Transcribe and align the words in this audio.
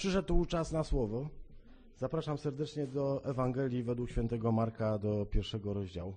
Przyszedł 0.00 0.44
czas 0.44 0.72
na 0.72 0.84
słowo. 0.84 1.28
Zapraszam 1.96 2.38
serdecznie 2.38 2.86
do 2.86 3.24
Ewangelii 3.24 3.82
według 3.82 4.10
świętego 4.10 4.52
Marka 4.52 4.98
do 4.98 5.26
pierwszego 5.26 5.74
rozdziału. 5.74 6.16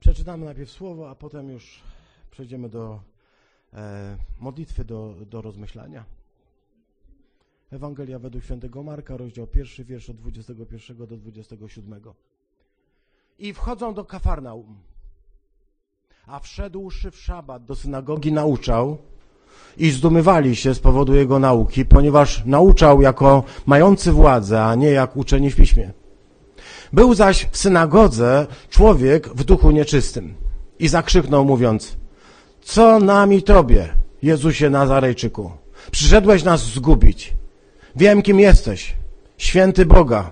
Przeczytamy 0.00 0.44
najpierw 0.44 0.70
słowo, 0.70 1.10
a 1.10 1.14
potem 1.14 1.50
już 1.50 1.80
przejdziemy 2.30 2.68
do 2.68 3.00
e, 3.72 4.16
modlitwy, 4.40 4.84
do, 4.84 5.14
do 5.26 5.42
rozmyślania. 5.42 6.04
Ewangelia 7.70 8.18
według 8.18 8.44
świętego 8.44 8.82
Marka, 8.82 9.16
rozdział 9.16 9.46
pierwszy, 9.46 9.84
wiersz 9.84 10.10
od 10.10 10.16
21 10.16 10.96
do 10.96 11.16
27. 11.16 12.00
I 13.40 13.54
wchodzą 13.54 13.94
do 13.94 14.04
Kafarnaum. 14.04 14.76
A 16.26 16.38
wszedłszy 16.38 17.10
w 17.10 17.16
szabat 17.16 17.64
do 17.64 17.74
synagogi 17.76 18.32
nauczał 18.32 18.98
i 19.76 19.90
zdumywali 19.90 20.56
się 20.56 20.74
z 20.74 20.78
powodu 20.78 21.14
jego 21.14 21.38
nauki, 21.38 21.84
ponieważ 21.84 22.42
nauczał 22.46 23.02
jako 23.02 23.44
mający 23.66 24.12
władzę, 24.12 24.64
a 24.64 24.74
nie 24.74 24.90
jak 24.90 25.16
uczeni 25.16 25.50
w 25.50 25.56
piśmie. 25.56 25.92
Był 26.92 27.14
zaś 27.14 27.48
w 27.50 27.56
synagodze 27.56 28.46
człowiek 28.70 29.28
w 29.28 29.44
duchu 29.44 29.70
nieczystym 29.70 30.34
i 30.78 30.88
zakrzyknął 30.88 31.44
mówiąc, 31.44 31.96
co 32.62 32.98
nami 32.98 33.42
tobie, 33.42 33.88
Jezusie 34.22 34.70
Nazarejczyku? 34.70 35.50
Przyszedłeś 35.90 36.44
nas 36.44 36.64
zgubić. 36.64 37.34
Wiem, 37.96 38.22
kim 38.22 38.40
jesteś. 38.40 38.96
Święty 39.38 39.86
Boga. 39.86 40.30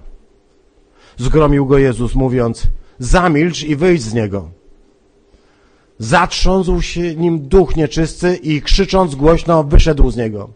Zgromił 1.16 1.66
go 1.66 1.78
Jezus, 1.78 2.14
mówiąc, 2.14 2.68
zamilcz 2.98 3.62
i 3.62 3.76
wyjdź 3.76 4.02
z 4.02 4.14
niego. 4.14 4.50
Zatrząsł 5.98 6.82
się 6.82 7.14
nim 7.14 7.48
duch 7.48 7.76
nieczysty 7.76 8.36
i 8.36 8.62
krzycząc 8.62 9.14
głośno 9.14 9.64
wyszedł 9.64 10.10
z 10.10 10.16
niego. 10.16 10.50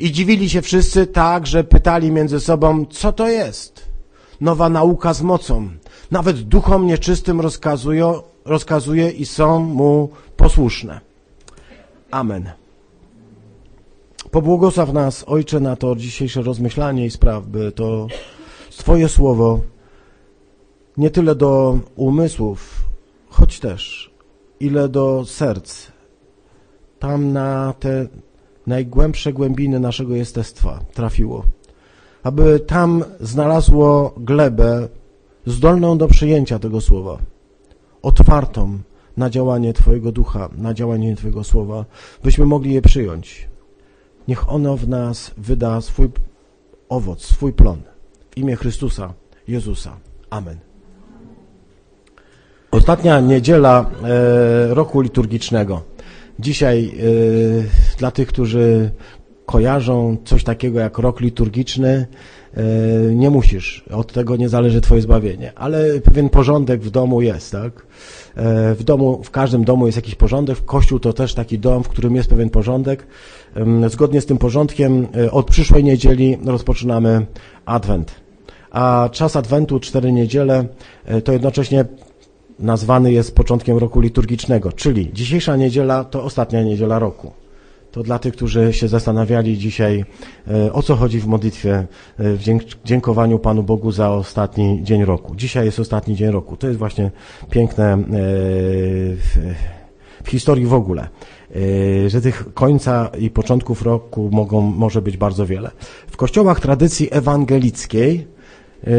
I 0.00 0.12
dziwili 0.12 0.50
się 0.50 0.62
wszyscy 0.62 1.06
tak, 1.06 1.46
że 1.46 1.64
pytali 1.64 2.12
między 2.12 2.40
sobą, 2.40 2.86
co 2.86 3.12
to 3.12 3.28
jest? 3.28 3.88
Nowa 4.40 4.68
nauka 4.68 5.14
z 5.14 5.22
mocą. 5.22 5.68
Nawet 6.10 6.40
duchom 6.40 6.86
nieczystym 6.86 7.40
rozkazuje, 8.44 9.10
i 9.10 9.26
są 9.26 9.60
mu 9.60 10.10
posłuszne. 10.36 11.00
Amen. 12.10 12.50
Pobłogosław 14.30 14.92
nas, 14.92 15.24
Ojcze, 15.26 15.60
na 15.60 15.76
to 15.76 15.96
dzisiejsze 15.96 16.42
rozmyślanie 16.42 17.06
i 17.06 17.10
spraw, 17.10 17.46
by 17.46 17.72
to 17.72 18.06
Twoje 18.76 19.08
słowo 19.08 19.60
nie 20.96 21.10
tyle 21.10 21.34
do 21.34 21.78
umysłów, 21.96 22.84
choć 23.28 23.60
też, 23.60 24.14
ile 24.60 24.88
do 24.88 25.24
serc, 25.24 25.86
tam 26.98 27.32
na 27.32 27.74
te 27.80 28.08
najgłębsze 28.66 29.32
głębiny 29.32 29.80
naszego 29.80 30.14
jestestwa 30.14 30.80
trafiło, 30.94 31.44
aby 32.22 32.60
tam 32.60 33.04
znalazło 33.20 34.14
glebę 34.16 34.88
zdolną 35.46 35.98
do 35.98 36.08
przyjęcia 36.08 36.58
tego 36.58 36.80
słowa, 36.80 37.18
otwartą 38.02 38.78
na 39.16 39.30
działanie 39.30 39.72
Twojego 39.72 40.12
ducha, 40.12 40.48
na 40.56 40.74
działanie 40.74 41.16
Twojego 41.16 41.44
słowa, 41.44 41.84
byśmy 42.22 42.46
mogli 42.46 42.74
je 42.74 42.82
przyjąć. 42.82 43.48
Niech 44.28 44.52
ono 44.52 44.76
w 44.76 44.88
nas 44.88 45.30
wyda 45.36 45.80
swój 45.80 46.08
owoc, 46.88 47.24
swój 47.24 47.52
plon. 47.52 47.82
W 48.30 48.36
imię 48.36 48.56
Chrystusa, 48.56 49.14
Jezusa. 49.48 49.96
Amen. 50.30 50.73
Ostatnia 52.74 53.20
niedziela 53.20 53.90
e, 54.04 54.74
roku 54.74 55.00
liturgicznego. 55.00 55.82
Dzisiaj 56.38 56.92
e, 57.94 57.98
dla 57.98 58.10
tych, 58.10 58.28
którzy 58.28 58.90
kojarzą 59.46 60.16
coś 60.24 60.44
takiego 60.44 60.80
jak 60.80 60.98
rok 60.98 61.20
liturgiczny, 61.20 62.06
e, 62.54 62.62
nie 63.14 63.30
musisz. 63.30 63.84
Od 63.90 64.12
tego 64.12 64.36
nie 64.36 64.48
zależy 64.48 64.80
Twoje 64.80 65.02
zbawienie. 65.02 65.52
Ale 65.56 66.00
pewien 66.00 66.28
porządek 66.28 66.80
w 66.80 66.90
domu 66.90 67.22
jest, 67.22 67.52
tak? 67.52 67.86
W 68.76 68.80
domu, 68.84 69.22
w 69.22 69.30
każdym 69.30 69.64
domu 69.64 69.86
jest 69.86 69.96
jakiś 69.96 70.14
porządek. 70.14 70.64
Kościół 70.64 71.00
to 71.00 71.12
też 71.12 71.34
taki 71.34 71.58
dom, 71.58 71.84
w 71.84 71.88
którym 71.88 72.16
jest 72.16 72.28
pewien 72.28 72.50
porządek. 72.50 73.06
Zgodnie 73.88 74.20
z 74.20 74.26
tym 74.26 74.38
porządkiem 74.38 75.06
od 75.30 75.46
przyszłej 75.46 75.84
niedzieli 75.84 76.38
rozpoczynamy 76.44 77.26
Adwent. 77.64 78.14
A 78.70 79.08
czas 79.12 79.36
Adwentu, 79.36 79.80
cztery 79.80 80.12
niedziele, 80.12 80.64
to 81.24 81.32
jednocześnie 81.32 81.84
nazwany 82.58 83.12
jest 83.12 83.34
początkiem 83.34 83.78
roku 83.78 84.00
liturgicznego, 84.00 84.72
czyli 84.72 85.10
dzisiejsza 85.12 85.56
niedziela 85.56 86.04
to 86.04 86.24
ostatnia 86.24 86.62
niedziela 86.62 86.98
roku. 86.98 87.32
To 87.90 88.02
dla 88.02 88.18
tych, 88.18 88.34
którzy 88.34 88.72
się 88.72 88.88
zastanawiali 88.88 89.58
dzisiaj, 89.58 90.04
e, 90.48 90.72
o 90.72 90.82
co 90.82 90.96
chodzi 90.96 91.20
w 91.20 91.26
modlitwie, 91.26 91.86
w 92.18 92.42
dziękowaniu 92.84 93.38
Panu 93.38 93.62
Bogu 93.62 93.92
za 93.92 94.10
ostatni 94.10 94.80
dzień 94.82 95.04
roku. 95.04 95.34
Dzisiaj 95.34 95.66
jest 95.66 95.80
ostatni 95.80 96.16
dzień 96.16 96.30
roku. 96.30 96.56
To 96.56 96.66
jest 96.66 96.78
właśnie 96.78 97.10
piękne 97.50 97.98
w, 99.16 99.38
w 100.24 100.28
historii 100.30 100.66
w 100.66 100.74
ogóle. 100.74 101.08
Że 102.06 102.20
tych 102.20 102.54
końca 102.54 103.10
i 103.18 103.30
początków 103.30 103.82
roku 103.82 104.30
mogą, 104.32 104.60
może 104.60 105.02
być 105.02 105.16
bardzo 105.16 105.46
wiele. 105.46 105.70
W 106.06 106.16
kościołach 106.16 106.60
tradycji 106.60 107.08
ewangelickiej, 107.10 108.26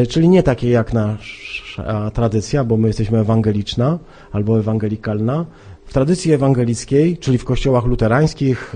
czyli 0.10 0.30
nie 0.30 0.44
takiej 0.44 0.72
jak 0.72 0.94
nasza 0.94 2.12
tradycja, 2.12 2.64
bo 2.64 2.78
my 2.78 2.88
jesteśmy 2.88 3.20
ewangeliczna 3.20 4.00
albo 4.32 4.60
ewangelikalna, 4.60 5.46
w 5.86 5.94
tradycji 5.94 6.32
ewangelickiej, 6.32 7.18
czyli 7.18 7.38
w 7.38 7.46
kościołach 7.46 7.86
luterańskich, 7.86 8.76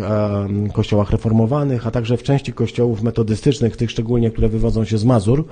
kościołach 0.73 1.11
reformowanych, 1.11 1.87
a 1.87 1.91
także 1.91 2.17
w 2.17 2.23
części 2.23 2.53
kościołów 2.53 3.01
metodystycznych, 3.01 3.77
tych 3.77 3.91
szczególnie, 3.91 4.31
które 4.31 4.49
wywodzą 4.49 4.85
się 4.85 4.97
z 4.97 5.05
Mazur, 5.05 5.45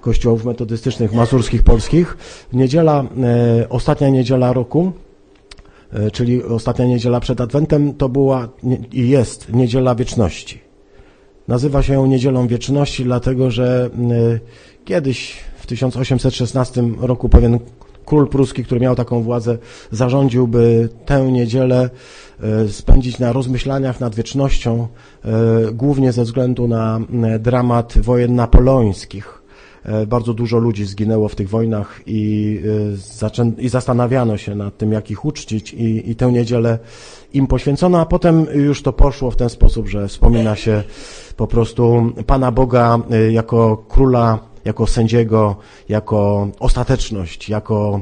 kościołów 0.00 0.44
metodystycznych 0.44 1.12
mazurskich 1.12 1.62
polskich, 1.62 2.16
niedziela, 2.52 3.04
yy, 3.58 3.68
ostatnia 3.68 4.08
niedziela 4.08 4.52
roku, 4.52 4.92
E, 5.92 6.10
czyli 6.10 6.42
ostatnia 6.42 6.86
niedziela 6.86 7.20
przed 7.20 7.40
Adwentem, 7.40 7.94
to 7.94 8.08
była 8.08 8.48
i 8.92 9.08
jest 9.08 9.52
niedziela 9.52 9.94
wieczności. 9.94 10.60
Nazywa 11.48 11.82
się 11.82 11.92
ją 11.92 12.06
niedzielą 12.06 12.46
wieczności, 12.46 13.04
dlatego 13.04 13.50
że 13.50 13.90
e, 14.10 14.38
kiedyś 14.88 15.36
w 15.56 15.66
1816 15.66 16.82
roku 17.00 17.28
pewien 17.28 17.58
król 18.04 18.28
pruski, 18.28 18.64
który 18.64 18.80
miał 18.80 18.94
taką 18.94 19.22
władzę, 19.22 19.58
zarządził, 19.90 20.48
by 20.48 20.88
tę 21.06 21.32
niedzielę 21.32 21.90
e, 22.40 22.68
spędzić 22.68 23.18
na 23.18 23.32
rozmyślaniach 23.32 24.00
nad 24.00 24.14
wiecznością, 24.14 24.88
głównie 25.72 26.12
ze 26.12 26.24
względu 26.24 26.68
na 26.68 27.00
dramat 27.38 27.98
wojen 27.98 28.34
napoleońskich. 28.34 29.38
E, 29.88 30.06
bardzo 30.06 30.34
dużo 30.34 30.58
ludzi 30.58 30.84
zginęło 30.84 31.28
w 31.28 31.34
tych 31.34 31.48
wojnach 31.48 32.00
i, 32.06 32.60
e, 33.22 33.62
i 33.62 33.68
zastanawiano 33.68 34.36
się 34.36 34.54
nad 34.54 34.78
tym, 34.78 34.92
jak 34.92 35.10
ich 35.10 35.24
uczcić 35.24 35.74
i, 35.74 36.10
i 36.10 36.16
tę 36.16 36.32
niedzielę 36.32 36.78
im 37.32 37.46
poświęcono, 37.46 38.00
a 38.00 38.06
potem 38.06 38.46
już 38.54 38.82
to 38.82 38.92
poszło 38.92 39.30
w 39.30 39.36
ten 39.36 39.48
sposób, 39.48 39.88
że 39.88 40.08
wspomina 40.08 40.56
się 40.56 40.82
po 41.36 41.46
prostu 41.46 42.12
Pana 42.26 42.52
Boga 42.52 42.98
e, 43.10 43.32
jako 43.32 43.84
króla, 43.88 44.38
jako 44.64 44.86
sędziego, 44.86 45.56
jako 45.88 46.48
ostateczność, 46.60 47.48
jako 47.48 48.00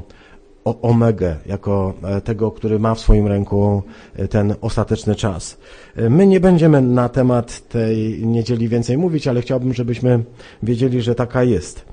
omegę, 0.83 1.37
jako 1.47 1.94
e, 2.03 2.21
tego, 2.21 2.50
który 2.50 2.78
ma 2.78 2.94
w 2.94 3.00
swoim 3.00 3.27
ręku 3.27 3.83
e, 4.17 4.28
ten 4.28 4.55
ostateczny 4.61 5.15
czas. 5.15 5.59
E, 5.97 6.11
my 6.11 6.27
nie 6.27 6.41
będziemy 6.41 6.83
na 6.83 7.09
temat 7.09 7.69
tej 7.69 8.27
niedzieli 8.27 8.69
więcej 8.69 8.99
mówić, 8.99 9.28
ale 9.28 9.43
chciałbym, 9.43 9.75
żebyśmy 9.75 10.25
wiedzieli, 10.62 11.03
że 11.03 11.15
taka 11.15 11.44
jest. 11.44 11.84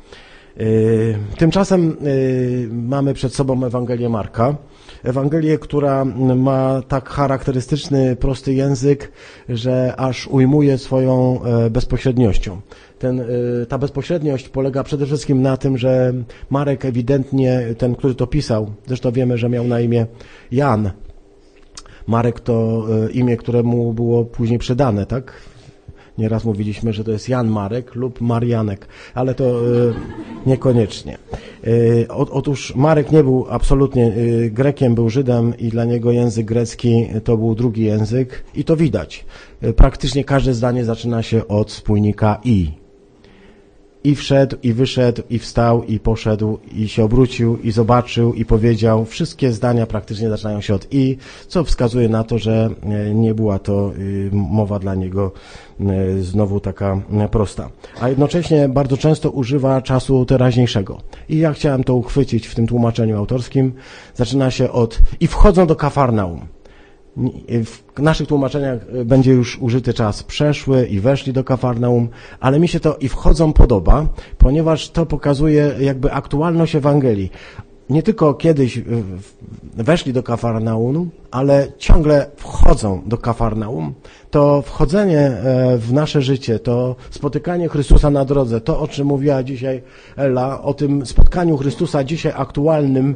Tymczasem 1.38 1.98
mamy 2.72 3.14
przed 3.14 3.36
sobą 3.36 3.66
Ewangelię 3.66 4.10
Marka. 4.10 4.56
Ewangelię, 5.04 5.58
która 5.58 6.06
ma 6.36 6.82
tak 6.88 7.10
charakterystyczny, 7.10 8.16
prosty 8.16 8.54
język, 8.54 9.12
że 9.50 9.94
aż 9.98 10.28
ujmuje 10.28 10.78
swoją 10.78 11.40
bezpośredniością 11.72 12.62
ten, 13.04 13.20
y, 13.20 13.66
ta 13.70 13.78
bezpośredniość 13.78 14.50
polega 14.50 14.84
przede 14.84 15.06
wszystkim 15.06 15.42
na 15.42 15.58
tym, 15.58 15.78
że 15.78 16.14
Marek 16.50 16.86
ewidentnie, 16.86 17.62
ten, 17.78 17.96
który 17.96 18.16
to 18.16 18.28
pisał, 18.28 18.72
zresztą 18.88 19.12
wiemy, 19.12 19.38
że 19.38 19.50
miał 19.50 19.68
na 19.68 19.80
imię 19.80 20.06
Jan. 20.52 20.92
Marek 22.08 22.40
to 22.40 22.86
y, 23.08 23.12
imię, 23.12 23.38
któremu 23.38 23.94
było 23.94 24.26
później 24.26 24.60
przydane, 24.60 25.06
tak? 25.06 25.34
Nieraz 26.18 26.46
mówiliśmy, 26.46 26.94
że 26.94 27.04
to 27.04 27.12
jest 27.12 27.30
Jan 27.30 27.48
Marek 27.48 27.96
lub 27.96 28.22
Marianek, 28.22 28.88
ale 29.14 29.36
to 29.36 29.46
y, 29.46 29.94
niekoniecznie. 30.46 31.18
otóż 32.10 32.76
Marek 32.76 33.12
nie 33.12 33.24
był 33.24 33.46
absolutnie 33.50 34.14
Grekiem, 34.52 34.96
był 34.96 35.10
Żydem 35.10 35.58
i 35.58 35.70
dla 35.70 35.86
niego 35.86 36.12
język 36.12 36.46
grecki 36.46 37.08
to 37.24 37.38
był 37.38 37.56
drugi 37.56 37.84
język 37.84 38.44
i 38.56 38.64
to 38.64 38.76
widać. 38.76 39.26
Praktycznie 39.76 40.24
każde 40.24 40.54
zdanie 40.54 40.86
zaczyna 40.86 41.24
się 41.24 41.48
od 41.48 41.72
spójnika 41.72 42.40
i. 42.44 42.83
i 44.04 44.16
wszedł, 44.16 44.56
i 44.64 44.74
wyszedł, 44.74 45.22
i 45.30 45.40
wstał, 45.40 45.84
i 45.84 46.00
poszedł, 46.00 46.60
i 46.76 46.88
się 46.88 47.04
obrócił, 47.04 47.58
i 47.58 47.72
zobaczył, 47.72 48.34
i 48.34 48.46
powiedział. 48.46 49.06
Wszystkie 49.06 49.52
zdania 49.52 49.86
praktycznie 49.86 50.30
zaczynają 50.30 50.62
się 50.62 50.74
od 50.74 50.88
i, 50.92 51.18
co 51.48 51.64
wskazuje 51.64 52.10
na 52.10 52.24
to, 52.24 52.38
że 52.38 52.70
e, 52.84 53.14
nie 53.14 53.34
była 53.34 53.60
to 53.60 53.94
y, 53.98 54.30
mowa 54.34 54.80
dla 54.80 54.96
niego 54.96 55.32
e, 55.80 56.22
znowu 56.22 56.60
taka 56.60 57.02
e, 57.12 57.30
prosta. 57.30 57.70
A 58.02 58.10
jednocześnie 58.10 58.70
bardzo 58.70 58.98
często 58.98 59.30
używa 59.30 59.82
czasu 59.82 60.26
teraźniejszego. 60.26 61.02
I 61.30 61.38
ja 61.38 61.54
chciałem 61.54 61.84
to 61.84 61.96
uchwycić 61.96 62.48
w 62.48 62.56
tym 62.56 62.68
tłumaczeniu 62.68 63.18
autorskim. 63.18 63.74
Zaczyna 64.16 64.52
się 64.52 64.72
od 64.72 65.00
i 65.20 65.28
wchodzą 65.28 65.68
do 65.68 65.76
Kafarnaum. 65.76 66.48
W 67.96 68.02
naszych 68.02 68.28
tłumaczeniach 68.28 68.80
e, 69.02 69.06
będzie 69.06 69.32
już 69.32 69.60
użyty 69.60 69.94
czas 69.94 70.24
przeszły 70.24 70.88
i 70.88 71.00
weszli 71.00 71.34
do 71.34 71.44
Kafarnaum, 71.44 72.10
ale 72.40 72.60
mi 72.60 72.68
się 72.68 72.80
to 72.80 72.98
i 72.98 73.10
wchodzą 73.10 73.54
podoba, 73.54 74.08
ponieważ 74.38 74.90
to 74.90 75.06
pokazuje 75.06 75.72
jakby 75.80 76.12
aktualność 76.12 76.76
Ewangelii. 76.76 77.32
Nie 77.90 78.04
tylko 78.04 78.34
kiedyś 78.34 78.82
weszli 79.74 80.14
do 80.14 80.24
Kafarnaum, 80.24 81.10
ale 81.32 81.68
ciągle 81.78 82.30
wchodzą 82.38 83.02
do 83.06 83.18
Kafarnaum. 83.18 83.94
To 84.32 84.62
wchodzenie 84.62 85.20
e, 85.20 85.78
w 85.78 85.94
nasze 85.94 86.22
życie, 86.22 86.60
to 86.60 86.96
spotykanie 87.10 87.70
Chrystusa 87.70 88.10
na 88.10 88.26
drodze, 88.26 88.62
to 88.62 88.80
o 88.80 88.88
czym 88.88 89.08
mówiła 89.08 89.44
dzisiaj 89.44 89.82
Ela, 90.18 90.62
o 90.62 90.74
tym 90.74 91.06
spotkaniu 91.06 91.58
Chrystusa 91.58 92.04
dzisiaj 92.04 92.34
aktualnym, 92.36 93.16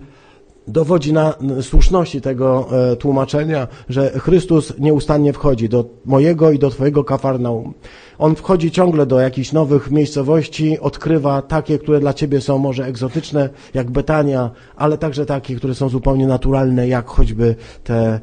dowodzi 0.67 1.13
na 1.13 1.33
słuszności 1.61 2.21
tego 2.21 2.67
e, 2.91 2.95
tłumaczenia, 2.95 3.67
że 3.89 4.09
Chrystus 4.09 4.73
nieustannie 4.79 5.33
wchodzi 5.33 5.69
do 5.69 5.85
mojego 6.05 6.51
i 6.51 6.59
do 6.59 6.69
Twojego 6.69 7.03
kafarnaum. 7.03 7.73
On 8.17 8.35
wchodzi 8.35 8.71
ciągle 8.71 9.05
do 9.05 9.19
jakichś 9.19 9.51
nowych 9.51 9.91
miejscowości, 9.91 10.79
odkrywa 10.79 11.41
takie, 11.41 11.79
które 11.79 11.99
dla 11.99 12.13
Ciebie 12.13 12.41
są 12.41 12.57
może 12.57 12.85
egzotyczne, 12.85 13.49
jak 13.73 13.91
Betania, 13.91 14.51
ale 14.75 14.97
także 14.97 15.25
takie, 15.25 15.55
które 15.55 15.75
są 15.75 15.89
zupełnie 15.89 16.27
naturalne, 16.27 16.87
jak 16.87 17.07
choćby 17.07 17.55
te 17.83 17.97
e, 17.99 18.19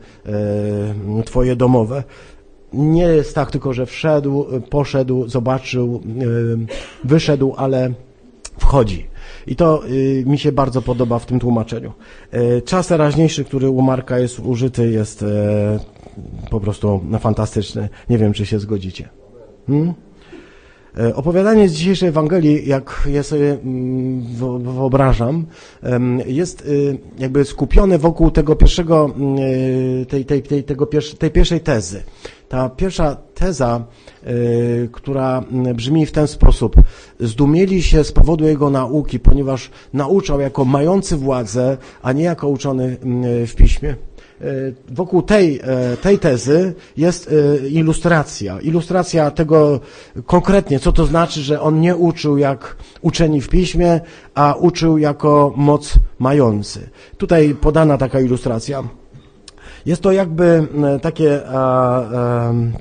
Twoje 1.25 1.57
domowe. 1.57 2.03
Nie 2.73 3.03
jest 3.03 3.35
tak 3.35 3.51
tylko, 3.51 3.73
że 3.73 3.87
wszedł, 3.87 4.47
poszedł, 4.71 5.29
zobaczył, 5.29 6.03
e, 6.05 7.07
wyszedł, 7.09 7.55
ale 7.57 7.91
wchodzi. 8.59 9.14
I 9.47 9.57
to 9.57 9.89
y, 9.89 10.25
mi 10.27 10.39
się 10.39 10.53
bardzo 10.53 10.83
podoba 10.83 11.19
w 11.19 11.27
tym 11.27 11.41
tłumaczeniu. 11.41 11.93
Y, 12.35 12.63
czas 12.63 12.87
teraźniejszy, 12.87 13.45
który 13.45 13.71
u 13.71 13.83
Marka 13.83 14.19
jest 14.19 14.39
użyty, 14.39 14.91
jest 14.91 15.23
y, 15.23 15.27
po 16.51 16.61
prostu 16.61 17.01
fantastyczny. 17.21 17.89
Nie 18.11 18.19
wiem, 18.19 18.33
czy 18.33 18.47
się 18.47 18.59
zgodzicie. 18.59 19.09
Hmm? 19.67 19.95
Opowiadanie 21.15 21.69
z 21.69 21.73
dzisiejszej 21.73 22.09
Ewangelii, 22.09 22.69
jak 22.69 23.09
ja 23.13 23.23
sobie 23.23 23.53
mm, 23.53 24.23
wyobrażam, 24.75 25.47
jest 26.27 26.69
jakby 27.19 27.45
skupione 27.45 27.99
wokół 27.99 28.31
tego 28.31 28.57
pierwszego, 28.57 29.11
mm, 29.17 29.37
tej, 30.07 30.25
tej, 30.25 30.43
tej, 30.43 30.65
tego 30.65 30.89
tej 31.19 31.31
pierwszej 31.31 31.61
tezy. 31.61 32.03
Ta 32.55 32.69
pierwsza 32.69 33.17
teza, 33.35 33.85
y, 34.27 34.89
która 34.93 35.43
brzmi 35.75 36.07
w 36.07 36.13
ten 36.13 36.27
sposób. 36.27 36.77
Zdumieli 37.21 37.83
się 37.83 38.05
z 38.05 38.13
powodu 38.13 38.45
jego 38.45 38.71
nauki, 38.71 39.19
ponieważ 39.19 39.71
nauczał 39.93 40.41
jako 40.41 40.65
mający 40.65 41.17
władzę, 41.17 41.77
a 42.03 42.13
nie 42.13 42.25
jako 42.25 42.49
uczony 42.49 42.97
w 43.47 43.55
piśmie. 43.57 43.97
Y, 44.43 44.75
wokół 44.89 45.23
tej, 45.23 45.61
y, 45.61 45.97
tej 46.03 46.19
tezy 46.19 46.75
jest 46.97 47.31
ilustracja. 47.71 48.61
Ilustracja 48.61 49.31
tego 49.31 49.81
konkretnie, 50.27 50.81
co 50.81 50.93
to 50.93 51.07
znaczy, 51.07 51.41
że 51.41 51.61
on 51.61 51.81
nie 51.81 51.97
uczył 51.97 52.39
jak 52.39 52.77
uczeni 53.03 53.41
w 53.41 53.49
piśmie, 53.49 54.01
a 54.35 54.55
uczył 54.55 54.99
jako 54.99 55.53
moc 55.57 55.95
mający. 56.19 56.91
Tutaj 57.19 57.55
podana 57.55 57.99
taka 57.99 58.21
ilustracja. 58.21 58.85
Jest 59.87 60.03
to 60.03 60.13
jakby 60.13 60.67
e, 60.85 61.01
takie 61.01 61.49
e, 61.49 62.73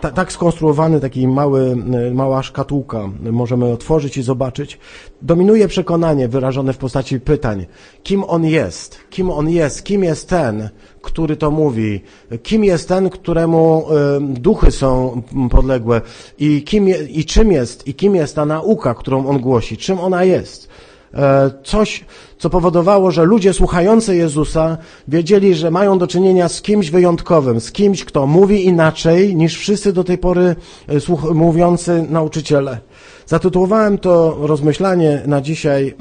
ta, 0.00 0.10
tak 0.10 0.32
skonstruowany 0.32 1.00
taki 1.00 1.28
mały, 1.28 1.76
e, 2.08 2.14
mała 2.14 2.42
szkatułka 2.42 3.08
możemy 3.32 3.66
otworzyć 3.66 4.16
i 4.16 4.22
zobaczyć. 4.22 4.78
Dominuje 5.22 5.68
przekonanie 5.68 6.28
wyrażone 6.28 6.72
w 6.72 6.78
postaci 6.78 7.20
pytań. 7.20 7.66
Kim 8.02 8.24
on 8.24 8.44
jest? 8.44 8.98
Kim 9.10 9.30
on 9.30 9.50
jest? 9.50 9.84
Kim 9.84 10.04
jest 10.04 10.28
ten, 10.28 10.68
który 11.02 11.36
to 11.36 11.50
mówi? 11.50 12.00
Kim 12.42 12.64
jest 12.64 12.88
ten, 12.88 13.10
któremu 13.10 13.86
duchy 14.20 14.70
są 14.70 15.22
podległe? 15.50 16.00
I, 16.38 16.62
kim 16.62 16.88
je, 16.88 17.04
I 17.04 17.24
czym 17.24 17.52
jest? 17.52 17.86
I 17.88 17.94
kim 17.94 18.14
jest 18.14 18.36
ta 18.36 18.44
nauka, 18.46 18.94
którą 18.94 19.26
on 19.26 19.40
głosi? 19.40 19.76
Czym 19.76 20.00
ona 20.00 20.24
jest? 20.24 20.67
E, 21.14 21.50
coś, 21.64 22.04
co 22.38 22.50
powodowało, 22.50 23.10
że 23.10 23.24
ludzie 23.24 23.52
słuchający 23.52 24.16
Jezusa 24.16 24.78
wiedzieli, 25.08 25.54
że 25.54 25.70
mają 25.70 25.98
do 25.98 26.06
czynienia 26.06 26.48
z 26.48 26.62
kimś 26.62 26.90
wyjątkowym, 26.90 27.60
z 27.60 27.72
kimś, 27.72 28.04
kto 28.04 28.26
mówi 28.26 28.66
inaczej 28.66 29.36
niż 29.36 29.58
wszyscy 29.58 29.92
do 29.92 30.04
tej 30.04 30.18
pory 30.18 30.56
e, 30.88 31.34
mówiący 31.34 32.06
nauczyciele. 32.10 32.78
Zatytułowałem 33.26 33.98
to 33.98 34.36
rozmyślanie 34.40 35.22
na 35.26 35.40
dzisiaj 35.40 35.88
e, 35.88 35.94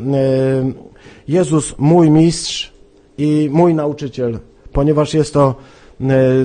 Jezus 1.28 1.76
mój 1.78 2.10
mistrz 2.10 2.74
i 3.18 3.50
mój 3.52 3.74
nauczyciel, 3.74 4.40
ponieważ 4.74 5.14
jest 5.14 5.34
to 5.34 5.56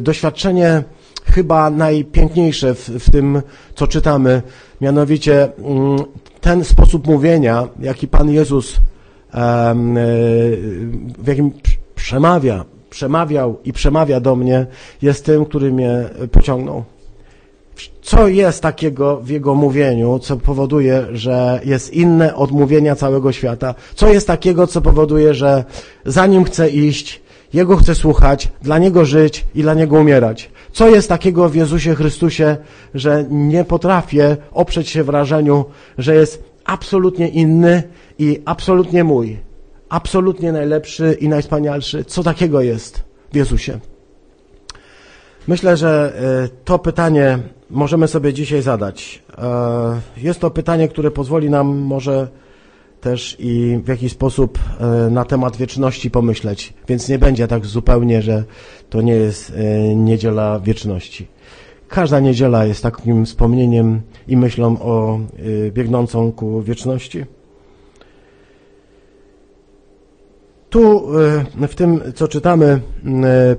doświadczenie 0.00 0.82
chyba 1.24 1.70
najpiękniejsze 1.70 2.74
w, 2.74 2.88
w 2.88 3.10
tym, 3.10 3.42
co 3.74 3.86
czytamy, 3.86 4.42
mianowicie 4.80 5.48
mm, 5.58 5.98
ten 6.42 6.64
sposób 6.64 7.06
mówienia, 7.06 7.68
jaki 7.80 8.08
Pan 8.08 8.30
Jezus, 8.30 8.76
e, 9.34 9.74
w 11.18 11.26
jakim 11.26 11.52
przemawia, 11.94 12.64
przemawiał 12.90 13.58
i 13.64 13.72
przemawia 13.72 14.20
do 14.20 14.36
mnie, 14.36 14.66
jest 15.02 15.24
tym, 15.24 15.44
który 15.44 15.72
mnie 15.72 16.08
pociągnął. 16.32 16.84
Co 18.02 18.28
jest 18.28 18.62
takiego 18.62 19.16
w 19.16 19.28
jego 19.28 19.54
mówieniu, 19.54 20.18
co 20.18 20.36
powoduje, 20.36 21.06
że 21.12 21.60
jest 21.64 21.92
inne 21.92 22.34
od 22.34 22.50
mówienia 22.50 22.96
całego 22.96 23.32
świata? 23.32 23.74
Co 23.94 24.08
jest 24.08 24.26
takiego, 24.26 24.66
co 24.66 24.80
powoduje, 24.80 25.34
że 25.34 25.64
za 26.04 26.26
nim 26.26 26.44
chcę 26.44 26.70
iść, 26.70 27.22
jego 27.52 27.76
chcę 27.76 27.94
słuchać, 27.94 28.48
dla 28.62 28.78
niego 28.78 29.04
żyć 29.04 29.44
i 29.54 29.62
dla 29.62 29.74
niego 29.74 30.00
umierać? 30.00 30.50
Co 30.72 30.88
jest 30.88 31.08
takiego 31.08 31.48
w 31.48 31.54
Jezusie 31.54 31.94
Chrystusie, 31.94 32.56
że 32.94 33.24
nie 33.30 33.64
potrafię 33.64 34.36
oprzeć 34.52 34.88
się 34.88 35.04
wrażeniu, 35.04 35.64
że 35.98 36.14
jest 36.14 36.44
absolutnie 36.64 37.28
inny 37.28 37.82
i 38.18 38.42
absolutnie 38.44 39.04
mój, 39.04 39.38
absolutnie 39.88 40.52
najlepszy 40.52 41.16
i 41.20 41.28
najwspanialszy? 41.28 42.04
Co 42.04 42.22
takiego 42.22 42.60
jest 42.60 43.04
w 43.32 43.36
Jezusie? 43.36 43.78
Myślę, 45.48 45.76
że 45.76 46.12
e, 46.44 46.48
to 46.64 46.78
pytanie 46.78 47.38
możemy 47.70 48.08
sobie 48.08 48.32
dzisiaj 48.32 48.62
zadać. 48.62 49.22
E, 49.38 50.00
jest 50.16 50.40
to 50.40 50.50
pytanie, 50.50 50.88
które 50.88 51.10
pozwoli 51.10 51.50
nam 51.50 51.66
może 51.66 52.28
też 53.02 53.36
i 53.38 53.78
w 53.84 53.88
jakiś 53.88 54.12
sposób 54.12 54.58
e, 54.80 55.10
na 55.10 55.24
temat 55.24 55.56
wieczności 55.56 56.10
pomyśleć, 56.10 56.74
więc 56.88 57.08
nie 57.08 57.18
będzie 57.18 57.48
tak 57.48 57.66
zupełnie, 57.66 58.22
że 58.22 58.44
to 58.90 59.00
nie 59.00 59.12
jest 59.12 59.52
e, 59.56 59.94
niedziela 59.94 60.60
wieczności. 60.60 61.26
Każda 61.88 62.20
niedziela 62.20 62.64
jest 62.64 62.82
takim 62.82 63.26
wspomnieniem 63.26 64.00
i 64.28 64.36
myślą 64.36 64.76
o 64.80 65.18
e, 65.18 65.70
biegnącą 65.70 66.32
ku 66.32 66.62
wieczności. 66.62 67.24
Tu 70.70 71.06
w 71.68 71.74
tym, 71.74 72.00
co 72.14 72.28
czytamy, 72.28 72.80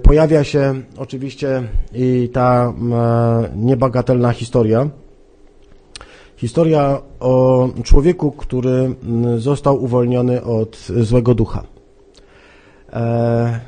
pojawia 0.03 0.43
się 0.43 0.73
oczywiście 0.97 1.63
i 1.93 2.29
ta 2.33 2.73
niebagatelna 3.55 4.31
historia, 4.31 4.89
Historia 6.37 7.01
o 7.19 7.69
człowieku, 7.83 8.31
który 8.31 8.95
mm, 9.03 9.39
został 9.39 9.83
uwolniony 9.83 10.43
od 10.43 10.77
złego 11.01 11.35
ducha. 11.35 11.63
E, 12.93 13.59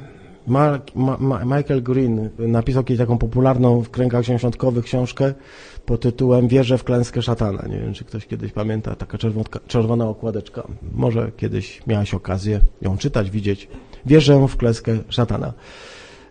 Mark, 0.48 0.95
Ma, 0.95 1.17
Ma, 1.19 1.45
Michael 1.45 1.84
Green 1.84 2.29
napisał 2.39 2.84
kiedyś 2.84 3.00
taką 3.00 3.17
popularną 3.17 3.81
w 3.81 3.89
kręgach 3.89 4.22
książątkowych 4.22 4.86
książkę 4.86 5.34
pod 5.86 6.01
tytułem 6.01 6.48
Wierzę 6.48 6.77
w 6.77 6.84
klęskę 6.84 7.22
szatana. 7.22 7.67
Nie 7.69 7.79
wiem, 7.79 7.93
czy 7.93 8.05
ktoś 8.05 8.27
kiedyś 8.27 8.51
pamięta, 8.51 8.95
taka 8.95 9.17
czerwona 9.67 10.10
okładeczka. 10.10 10.67
Może 10.93 11.31
kiedyś 11.38 11.81
miałeś 11.88 12.13
okazję 12.13 12.60
ją 12.81 12.98
czytać, 12.98 13.31
widzieć. 13.31 13.67
Wierzę 14.05 14.48
w 14.48 14.57
klęskę 14.57 14.98
szatana. 15.10 15.53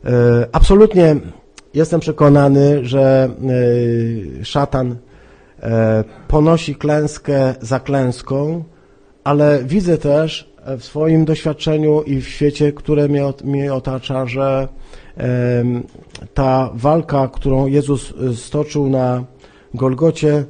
E, 0.05 0.49
absolutnie 0.53 1.17
jestem 1.75 2.00
przekonany, 2.00 2.85
że 2.85 3.31
e, 4.41 4.45
szatan 4.45 4.97
ponosi 6.28 6.75
klęskę 6.75 7.54
za 7.61 7.80
klęską, 7.80 8.64
ale 9.25 9.64
widzę 9.64 9.99
też 9.99 10.54
w 10.78 10.85
swoim 10.85 11.25
doświadczeniu 11.25 12.02
i 12.02 12.21
w 12.21 12.28
świecie, 12.28 12.73
które 12.73 13.09
mnie, 13.09 13.25
mnie 13.44 13.75
otacza, 13.75 14.26
że 14.26 14.68
ta 16.35 16.71
walka, 16.75 17.28
którą 17.28 17.66
Jezus 17.66 18.14
stoczył 18.35 18.88
na 18.88 19.25
Golgocie, 19.75 20.44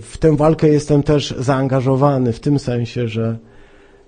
W 0.00 0.18
tę 0.20 0.36
walkę 0.36 0.68
jestem 0.68 1.02
też 1.02 1.34
zaangażowany 1.38 2.32
w 2.32 2.40
tym 2.40 2.58
sensie, 2.58 3.08
że, 3.08 3.38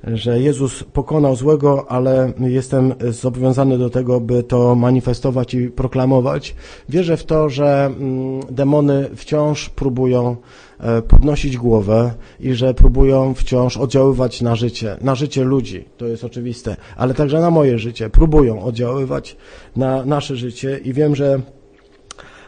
że 0.04 0.40
Jezus 0.40 0.84
pokonał 0.84 1.36
złego, 1.36 1.90
ale 1.90 2.32
jestem 2.40 2.94
zobowiązany 3.10 3.78
do 3.78 3.90
tego, 3.90 4.20
by 4.20 4.42
to 4.42 4.74
manifestować 4.74 5.54
i 5.54 5.68
proklamować. 5.68 6.54
Wierzę 6.88 7.16
w 7.16 7.24
to, 7.24 7.48
że 7.48 7.84
mm, 7.86 8.40
demony 8.50 9.08
wciąż 9.16 9.68
próbują 9.68 10.36
e, 10.80 11.02
podnosić 11.02 11.56
głowę 11.56 12.14
i 12.40 12.54
że 12.54 12.74
próbują 12.74 13.34
wciąż 13.34 13.76
oddziaływać 13.76 14.40
na 14.40 14.56
życie, 14.56 14.96
na 15.00 15.14
życie 15.14 15.44
ludzi, 15.44 15.84
to 15.96 16.06
jest 16.06 16.24
oczywiste, 16.24 16.76
ale 16.96 17.14
także 17.14 17.40
na 17.40 17.50
moje 17.50 17.78
życie. 17.78 18.10
Próbują 18.10 18.62
oddziaływać 18.62 19.36
na 19.76 20.04
nasze 20.04 20.36
życie 20.36 20.80
i 20.84 20.92
wiem, 20.92 21.16
że 21.16 21.40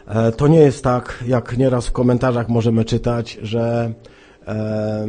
E, 0.07 0.31
to 0.31 0.47
nie 0.47 0.59
jest 0.59 0.83
tak, 0.83 1.23
jak 1.27 1.57
nieraz 1.57 1.87
w 1.87 1.91
komentarzach 1.91 2.49
możemy 2.49 2.85
czytać, 2.85 3.37
że 3.41 3.93
e, 4.47 5.07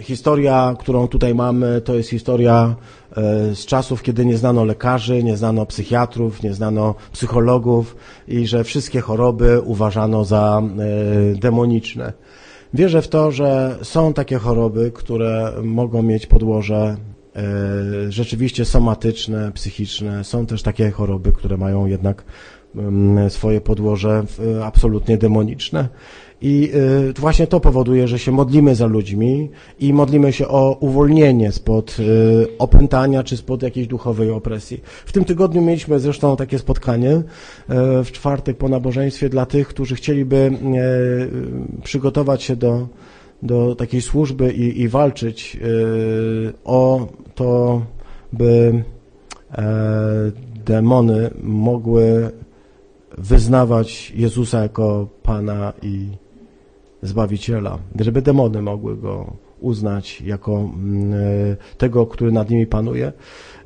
historia, 0.00 0.76
którą 0.78 1.08
tutaj 1.08 1.34
mamy, 1.34 1.80
to 1.80 1.94
jest 1.94 2.10
historia 2.10 2.76
e, 3.16 3.54
z 3.54 3.66
czasów, 3.66 4.02
kiedy 4.02 4.26
nie 4.26 4.36
znano 4.36 4.64
lekarzy, 4.64 5.24
nie 5.24 5.36
znano 5.36 5.66
psychiatrów, 5.66 6.42
nie 6.42 6.54
znano 6.54 6.94
psychologów 7.12 7.96
i 8.28 8.46
że 8.46 8.64
wszystkie 8.64 9.00
choroby 9.00 9.60
uważano 9.60 10.24
za 10.24 10.62
demoniczne. 11.34 12.12
Wierzę 12.74 13.02
w 13.02 13.08
to, 13.08 13.32
że 13.32 13.78
są 13.82 14.12
takie 14.12 14.38
choroby, 14.38 14.90
które 14.94 15.52
mogą 15.62 16.02
mieć 16.02 16.26
podłoże 16.26 16.96
rzeczywiście 18.08 18.64
somatyczne, 18.64 19.52
psychiczne. 19.52 20.24
Są 20.24 20.46
też 20.46 20.62
takie 20.62 20.90
choroby, 20.90 21.32
które 21.32 21.56
mają 21.56 21.86
jednak 21.86 22.24
swoje 23.28 23.60
podłoże 23.60 24.24
absolutnie 24.64 25.18
demoniczne. 25.18 25.88
I 26.40 26.70
y, 27.08 27.12
właśnie 27.12 27.46
to 27.46 27.60
powoduje, 27.60 28.08
że 28.08 28.18
się 28.18 28.32
modlimy 28.32 28.74
za 28.74 28.86
ludźmi 28.86 29.50
i 29.80 29.92
modlimy 29.92 30.32
się 30.32 30.48
o 30.48 30.76
uwolnienie 30.80 31.52
spod 31.52 31.96
y, 31.98 32.58
opętania 32.58 33.24
czy 33.24 33.36
spod 33.36 33.62
jakiejś 33.62 33.86
duchowej 33.86 34.30
opresji. 34.30 34.80
W 35.06 35.12
tym 35.12 35.24
tygodniu 35.24 35.62
mieliśmy 35.62 36.00
zresztą 36.00 36.36
takie 36.36 36.58
spotkanie 36.58 37.12
y, 37.12 37.22
w 38.04 38.12
czwartek 38.12 38.56
po 38.56 38.68
nabożeństwie 38.68 39.28
dla 39.28 39.46
tych, 39.46 39.68
którzy 39.68 39.94
chcieliby 39.94 40.52
przygotować 41.82 42.42
się 42.42 42.56
do, 42.56 42.88
do 43.42 43.74
takiej 43.74 44.02
służby 44.02 44.52
i, 44.52 44.80
i 44.80 44.88
walczyć 44.88 45.56
o 46.64 47.08
to, 47.34 47.82
by 48.32 48.84
e, 49.52 50.32
demony 50.64 51.30
mogły 51.42 52.30
wyznawać 53.18 54.12
Jezusa 54.16 54.62
jako 54.62 55.08
Pana 55.22 55.72
i 55.82 56.08
Zbawiciela, 57.06 57.78
żeby 58.00 58.22
demony 58.22 58.62
mogły 58.62 58.96
Go 58.96 59.36
uznać 59.60 60.20
jako 60.20 60.52
mm, 60.52 61.14
e, 61.14 61.56
tego, 61.78 62.06
który 62.06 62.32
nad 62.32 62.50
nimi 62.50 62.66
panuje, 62.66 63.12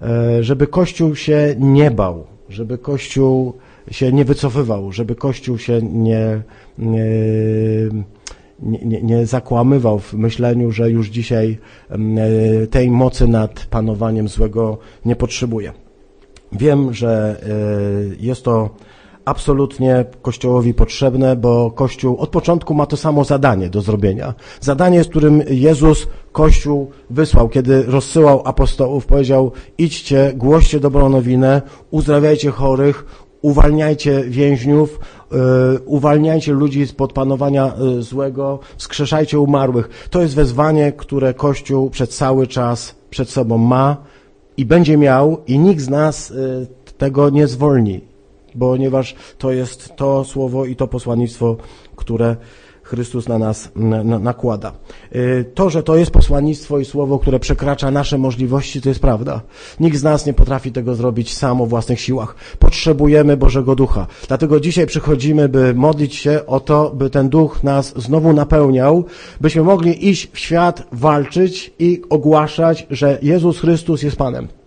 e, 0.03 0.45
żeby 0.45 0.67
Kościół 0.67 1.15
się 1.15 1.55
nie 1.59 1.91
bał, 1.91 2.27
żeby 2.49 2.79
Kościół 2.79 3.53
się 3.91 4.13
nie 4.13 4.25
wycofywał, 4.25 4.93
żeby 4.93 5.15
Kościół 5.15 5.59
się 5.59 5.81
nie, 5.83 6.43
nie, 6.79 7.05
nie, 8.63 9.03
nie 9.03 9.27
zakłamywał 9.27 9.99
w 9.99 10.15
myśleniu, 10.15 10.73
że 10.73 10.91
już 10.91 11.09
dzisiaj 11.09 11.59
mm, 11.91 12.19
e, 12.63 12.67
tej 12.67 12.91
mocy 12.91 13.29
nad 13.29 13.67
panowaniem 13.67 14.29
złego 14.29 14.79
nie 15.05 15.17
potrzebuje. 15.17 15.73
Wiem, 16.53 16.95
że 16.95 17.41
jest 18.21 18.45
to 18.45 18.71
absolutnie 19.25 20.05
Kościołowi 20.23 20.75
potrzebne, 20.75 21.37
bo 21.37 21.71
Kościół 21.71 22.17
od 22.17 22.31
początku 22.31 22.75
ma 22.75 22.87
to 22.87 22.97
samo 22.97 23.25
zadanie 23.25 23.71
do 23.71 23.81
zrobienia. 23.81 24.35
Zadanie, 24.61 25.05
z 25.05 25.09
którym 25.09 25.43
Jezus 25.51 26.07
Kościół 26.33 26.91
wysłał, 27.11 27.49
kiedy 27.49 27.83
rozsyłał 27.83 28.43
apostołów, 28.45 29.07
powiedział 29.07 29.53
idźcie, 29.79 30.33
głoście 30.37 30.81
dobrą 30.81 31.09
nowinę, 31.09 31.63
uzdrawiajcie 31.91 32.51
chorych, 32.51 33.27
uwalniajcie 33.43 34.25
więźniów, 34.25 35.01
yy, 35.31 35.39
uwalniajcie 35.87 36.53
ludzi 36.53 36.87
spod 36.87 37.13
panowania 37.13 37.73
yy, 37.79 38.03
złego, 38.03 38.59
wskrzeszajcie 38.77 39.41
umarłych. 39.41 40.09
To 40.11 40.23
jest 40.23 40.35
wezwanie, 40.35 40.93
które 40.93 41.35
Kościół 41.35 41.91
przez 41.91 42.09
cały 42.09 42.47
czas 42.47 42.95
przed 43.11 43.31
sobą 43.31 43.59
ma 43.59 43.97
i 44.57 44.65
będzie 44.65 44.97
miał 44.97 45.39
i 45.47 45.59
nikt 45.59 45.81
z 45.81 45.89
nas 45.89 46.31
yy, 46.31 46.67
tego 46.99 47.31
nie 47.31 47.47
zwolni 47.47 48.10
ponieważ 48.59 49.15
to 49.39 49.53
jest 49.53 49.97
to 49.97 50.25
słowo 50.25 50.65
i 50.65 50.77
to 50.77 50.89
posłannictwo, 50.89 51.57
które 51.97 52.37
Chrystus 52.91 53.29
na 53.29 53.39
nas 53.39 53.69
nakłada. 54.21 54.73
Y, 55.15 55.45
to, 55.55 55.71
że 55.71 55.83
to 55.83 55.97
jest 55.97 56.11
posłannictwo 56.11 56.79
i 56.79 56.85
słowo, 56.85 57.19
które 57.19 57.41
przekracza 57.41 57.91
nasze 57.91 58.19
możliwości, 58.19 58.81
to 58.81 58.89
jest 58.89 59.01
prawda. 59.01 59.41
Nikt 59.81 59.99
z 59.99 60.03
nas 60.03 60.27
nie 60.27 60.33
potrafi 60.33 60.73
tego 60.73 60.95
zrobić 60.95 61.37
sam 61.37 61.61
o 61.61 61.67
własnych 61.67 62.01
siłach. 62.01 62.35
Potrzebujemy 62.59 63.37
Bożego 63.37 63.77
Ducha. 63.77 64.07
Dlatego 64.29 64.61
dzisiaj 64.61 64.87
przychodzimy, 64.87 65.49
by 65.49 65.75
modlić 65.75 66.15
się 66.15 66.47
o 66.47 66.61
to, 66.61 66.91
by 66.95 67.11
ten 67.11 67.29
Duch 67.29 67.65
nas 67.65 67.95
znowu 67.97 68.33
napełniał, 68.33 69.05
byśmy 69.41 69.63
mogli 69.63 70.09
iść 70.09 70.31
w 70.33 70.39
świat, 70.39 70.89
walczyć 70.93 71.75
i 71.79 72.03
ogłaszać, 72.11 72.87
że 72.91 73.19
Jezus 73.23 73.61
Chrystus 73.61 74.03
jest 74.03 74.17
Panem 74.17 74.60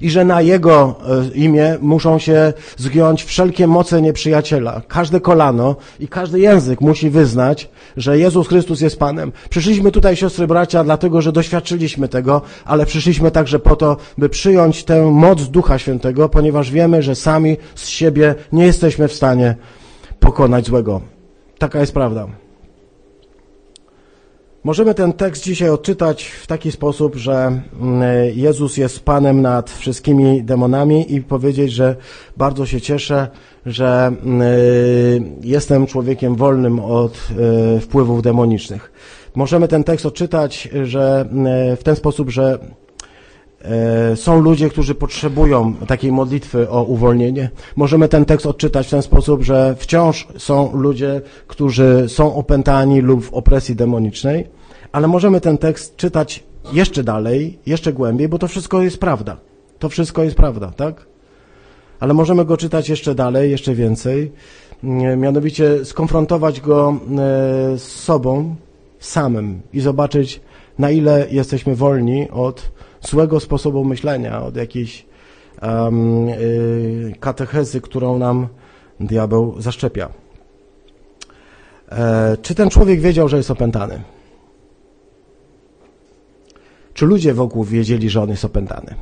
i 0.00 0.10
że 0.10 0.24
na 0.24 0.42
Jego 0.42 0.94
e, 1.34 1.38
imię 1.38 1.76
muszą 1.80 2.18
się 2.18 2.52
zgiąć 2.76 3.24
wszelkie 3.24 3.66
moce 3.66 4.02
nieprzyjaciela. 4.02 4.82
Każde 4.88 5.20
kolano 5.20 5.76
i 6.00 6.08
każdy 6.08 6.40
język 6.40 6.80
musi 6.80 7.10
wyznać, 7.10 7.68
że 7.96 8.18
Jezus 8.18 8.48
Chrystus 8.48 8.80
jest 8.80 8.98
Panem. 8.98 9.32
Przyszliśmy 9.50 9.90
tutaj, 9.90 10.16
siostry 10.16 10.46
bracia, 10.46 10.84
dlatego, 10.84 11.22
że 11.22 11.32
doświadczyliśmy 11.32 12.08
tego, 12.08 12.42
ale 12.64 12.86
przyszliśmy 12.86 13.30
także 13.30 13.58
po 13.58 13.76
to, 13.76 13.96
by 14.18 14.28
przyjąć 14.28 14.84
tę 14.84 15.10
moc 15.10 15.42
Ducha 15.42 15.78
Świętego, 15.78 16.28
ponieważ 16.28 16.70
wiemy, 16.70 17.02
że 17.02 17.14
sami 17.14 17.56
z 17.74 17.86
siebie 17.86 18.34
nie 18.52 18.64
jesteśmy 18.66 19.08
w 19.08 19.12
stanie 19.12 19.56
pokonać 20.20 20.66
złego. 20.66 21.00
Taka 21.58 21.80
jest 21.80 21.94
prawda. 21.94 22.41
Możemy 24.64 24.94
ten 24.94 25.12
tekst 25.12 25.44
dzisiaj 25.44 25.68
odczytać 25.68 26.24
w 26.24 26.46
taki 26.46 26.72
sposób, 26.72 27.16
że 27.16 27.32
mm, 27.80 28.02
Jezus 28.34 28.76
jest 28.76 29.00
Panem 29.00 29.42
nad 29.42 29.70
wszystkimi 29.70 30.42
demonami 30.42 31.14
i 31.14 31.22
powiedzieć, 31.22 31.72
że 31.72 31.96
bardzo 32.36 32.66
się 32.66 32.80
cieszę, 32.80 33.28
że 33.66 34.12
mm, 34.24 34.42
jestem 35.42 35.86
człowiekiem 35.86 36.36
wolnym 36.36 36.80
od 36.80 37.28
e, 37.76 37.80
wpływów 37.80 38.22
demonicznych. 38.22 38.92
Możemy 39.34 39.68
ten 39.68 39.84
tekst 39.84 40.06
odczytać, 40.06 40.68
że 40.82 41.28
mm, 41.32 41.76
w 41.76 41.82
ten 41.82 41.96
sposób, 41.96 42.30
że 42.30 42.58
są 44.14 44.40
ludzie, 44.40 44.70
którzy 44.70 44.94
potrzebują 44.94 45.74
takiej 45.74 46.12
modlitwy 46.12 46.70
o 46.70 46.82
uwolnienie. 46.82 47.50
Możemy 47.76 48.08
ten 48.08 48.24
tekst 48.24 48.46
odczytać 48.46 48.86
w 48.86 48.90
ten 48.90 49.02
sposób, 49.02 49.42
że 49.42 49.76
wciąż 49.78 50.28
są 50.38 50.76
ludzie, 50.76 51.20
którzy 51.46 52.04
są 52.08 52.34
opętani 52.34 53.00
lub 53.00 53.24
w 53.24 53.34
opresji 53.34 53.76
demonicznej, 53.76 54.46
ale 54.92 55.08
możemy 55.08 55.40
ten 55.40 55.58
tekst 55.58 55.96
czytać 55.96 56.44
jeszcze 56.72 57.04
dalej, 57.04 57.58
jeszcze 57.66 57.92
głębiej, 57.92 58.28
bo 58.28 58.38
to 58.38 58.48
wszystko 58.48 58.82
jest 58.82 58.98
prawda. 58.98 59.36
To 59.78 59.88
wszystko 59.88 60.22
jest 60.22 60.36
prawda, 60.36 60.72
tak? 60.76 61.06
Ale 62.00 62.14
możemy 62.14 62.44
go 62.44 62.56
czytać 62.56 62.88
jeszcze 62.88 63.14
dalej, 63.14 63.50
jeszcze 63.50 63.74
więcej, 63.74 64.32
mianowicie 65.16 65.84
skonfrontować 65.84 66.60
go 66.60 66.90
e, 66.94 66.98
z 67.78 67.82
sobą 67.82 68.54
samym 68.98 69.60
i 69.72 69.80
zobaczyć, 69.80 70.40
na 70.78 70.90
ile 70.90 71.26
jesteśmy 71.30 71.74
wolni 71.74 72.30
od 72.30 72.72
złego 73.02 73.40
sposobu 73.40 73.84
myślenia, 73.84 74.42
od 74.42 74.56
jakiejś 74.56 75.06
um, 75.62 76.26
katechezy, 77.20 77.80
którą 77.80 78.18
nam 78.18 78.48
diabeł 79.00 79.60
zaszczepia. 79.60 80.08
E, 81.88 82.36
czy 82.42 82.54
ten 82.54 82.70
człowiek 82.70 83.00
wiedział, 83.00 83.28
że 83.28 83.36
jest 83.36 83.50
opętany? 83.50 84.02
Czy 86.94 87.06
ludzie 87.06 87.34
wokół 87.34 87.64
wiedzieli, 87.64 88.10
że 88.10 88.22
on 88.22 88.30
jest 88.30 88.44
opętany? 88.44 88.94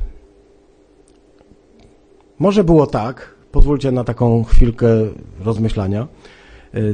Może 2.39 2.63
było 2.63 2.87
tak, 2.87 3.35
pozwólcie 3.51 3.91
na 3.91 4.03
taką 4.03 4.43
chwilkę 4.43 4.87
rozmyślania, 5.39 6.01
y, 6.03 6.07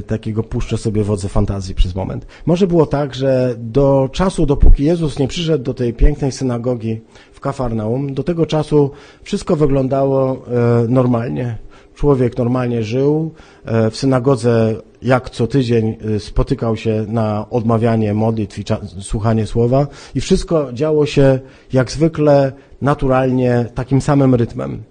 takiego 0.06 0.42
puszczę 0.42 0.78
sobie 0.78 1.04
wodze 1.04 1.28
fantazji 1.28 1.74
przez 1.74 1.94
moment. 1.94 2.26
Może 2.46 2.66
było 2.66 2.86
tak, 2.86 3.14
że 3.14 3.54
do 3.58 4.08
czasu, 4.12 4.46
dopóki 4.46 4.84
Jezus 4.84 5.18
nie 5.18 5.28
przyszedł 5.28 5.64
do 5.64 5.74
tej 5.74 5.94
pięknej 5.94 6.32
synagogi 6.32 7.00
w 7.32 7.40
Kafarnaum, 7.40 8.14
do 8.14 8.22
tego 8.22 8.46
czasu 8.46 8.90
wszystko 9.22 9.56
wyglądało 9.56 10.32
e, 10.32 10.88
normalnie. 10.88 11.58
Człowiek 11.94 12.38
normalnie 12.38 12.82
żył, 12.82 13.34
e, 13.64 13.90
w 13.90 13.96
synagodze 13.96 14.74
jak 15.02 15.30
co 15.30 15.46
tydzień 15.46 15.96
e, 16.16 16.20
spotykał 16.20 16.76
się 16.76 17.04
na 17.08 17.50
odmawianie 17.50 18.14
modlitw 18.14 18.58
i 18.58 18.64
słuchanie 19.00 19.46
słowa 19.46 19.86
i 20.14 20.20
wszystko 20.20 20.72
działo 20.72 21.06
się 21.06 21.38
jak 21.72 21.90
zwykle 21.90 22.52
naturalnie, 22.82 23.66
takim 23.74 24.00
samym 24.00 24.34
rytmem. 24.34 24.82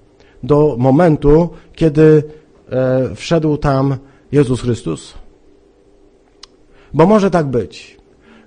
Do 0.44 0.76
momentu, 0.80 1.50
kiedy 1.76 2.24
e, 2.70 3.16
wszedł 3.16 3.58
tam 3.58 3.98
Jezus 4.32 4.62
Chrystus. 4.62 5.14
Bo 6.94 7.06
może 7.06 7.32
tak 7.32 7.48
być, 7.48 7.98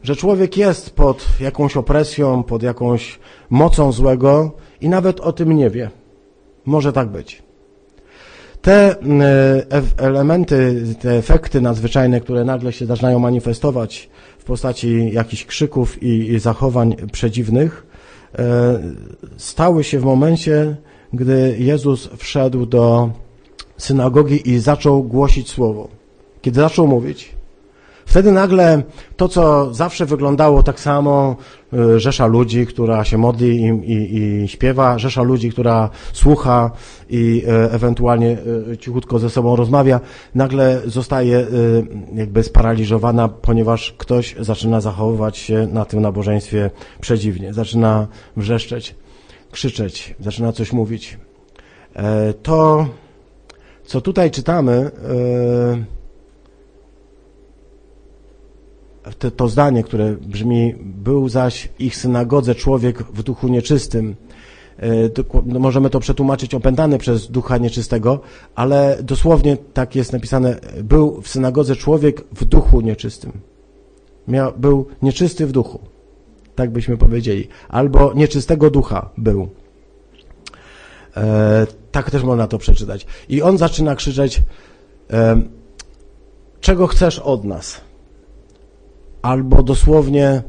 że 0.02 0.16
człowiek 0.16 0.56
jest 0.56 0.90
pod 0.90 1.26
jakąś 1.40 1.76
opresją, 1.76 2.42
pod 2.42 2.62
jakąś 2.62 3.18
mocą 3.50 3.92
złego 3.92 4.52
i 4.80 4.88
nawet 4.88 5.20
o 5.20 5.32
tym 5.32 5.52
nie 5.52 5.70
wie. 5.70 5.90
Może 6.64 6.92
tak 6.92 7.08
być. 7.08 7.42
Te 8.62 8.96
e, 9.00 9.82
elementy, 9.96 10.84
te 11.00 11.12
efekty 11.12 11.60
nadzwyczajne, 11.60 12.20
które 12.20 12.44
nagle 12.44 12.72
się 12.72 12.86
zaczynają 12.86 13.18
manifestować 13.18 14.10
w 14.38 14.44
postaci 14.44 15.10
jakichś 15.12 15.44
krzyków 15.44 16.02
i 16.02 16.38
zachowań 16.38 16.96
przedziwnych, 17.12 17.86
e, 18.38 18.80
stały 19.36 19.84
się 19.84 20.00
w 20.00 20.04
momencie, 20.04 20.76
gdy 21.12 21.56
Jezus 21.58 22.10
wszedł 22.16 22.66
do 22.66 23.10
synagogi 23.84 24.50
i 24.50 24.58
zaczął 24.58 25.02
głosić 25.02 25.50
słowo. 25.50 25.88
Kiedy 26.42 26.60
zaczął 26.60 26.86
mówić, 26.86 27.34
Wtedy 28.10 28.32
nagle 28.32 28.82
to, 29.16 29.28
co 29.28 29.74
zawsze 29.74 30.06
wyglądało 30.06 30.62
tak 30.62 30.80
samo, 30.80 31.36
y, 31.72 32.00
rzesza 32.00 32.26
ludzi, 32.26 32.66
która 32.66 33.04
się 33.04 33.18
modli 33.18 33.62
i, 33.62 33.92
i, 33.92 34.42
i 34.42 34.48
śpiewa, 34.48 34.98
rzesza 34.98 35.22
ludzi, 35.22 35.50
która 35.50 35.90
słucha 36.12 36.70
i 37.10 37.42
e, 37.48 37.72
ewentualnie 37.72 38.38
e, 38.72 38.78
cichutko 38.78 39.18
ze 39.18 39.30
sobą 39.30 39.56
rozmawia, 39.56 40.00
nagle 40.34 40.80
zostaje 40.84 41.38
e, 41.38 41.46
jakby 42.14 42.42
sparaliżowana, 42.42 43.28
ponieważ 43.28 43.94
ktoś 43.98 44.36
zaczyna 44.40 44.80
zachowywać 44.80 45.38
się 45.38 45.68
na 45.72 45.84
tym 45.84 46.00
nabożeństwie 46.00 46.70
przedziwnie, 47.00 47.54
zaczyna 47.54 48.06
wrzeszczeć, 48.36 48.94
krzyczeć, 49.50 50.14
zaczyna 50.20 50.52
coś 50.52 50.72
mówić. 50.72 51.18
To, 52.42 52.86
co 53.90 54.00
tutaj 54.00 54.30
czytamy, 54.30 54.90
to, 59.18 59.30
to 59.30 59.48
zdanie, 59.48 59.82
które 59.82 60.12
brzmi, 60.12 60.74
był 60.80 61.28
zaś 61.28 61.68
ich 61.78 61.96
synagodze 61.96 62.54
człowiek 62.54 63.02
w 63.02 63.22
duchu 63.22 63.48
nieczystym. 63.48 64.16
E, 64.78 64.86
no, 65.46 65.58
możemy 65.58 65.90
to 65.90 66.00
przetłumaczyć 66.00 66.54
opętany 66.54 66.98
przez 66.98 67.30
ducha 67.30 67.58
nieczystego, 67.58 68.20
ale 68.54 68.98
dosłownie 69.02 69.56
tak 69.56 69.96
jest 69.96 70.12
napisane, 70.12 70.60
był 70.84 71.20
w 71.22 71.28
synagodze 71.28 71.76
człowiek 71.76 72.24
w 72.34 72.44
duchu 72.44 72.80
nieczystym. 72.80 73.32
Miał, 74.28 74.52
był 74.56 74.86
nieczysty 75.02 75.46
w 75.46 75.52
duchu, 75.52 75.80
tak 76.54 76.70
byśmy 76.70 76.96
powiedzieli, 76.96 77.48
albo 77.68 78.12
nieczystego 78.14 78.70
ducha 78.70 79.10
był. 79.18 79.48
E, 81.16 81.66
tak 81.92 82.10
też 82.10 82.22
można 82.22 82.46
to 82.46 82.58
przeczytać. 82.58 83.06
I 83.28 83.42
on 83.42 83.58
zaczyna 83.58 83.94
krzyczeć, 83.94 84.42
czego 86.60 86.86
chcesz 86.86 87.18
od 87.18 87.44
nas? 87.44 87.80
albo 89.22 89.62
dosłownie 89.62 90.42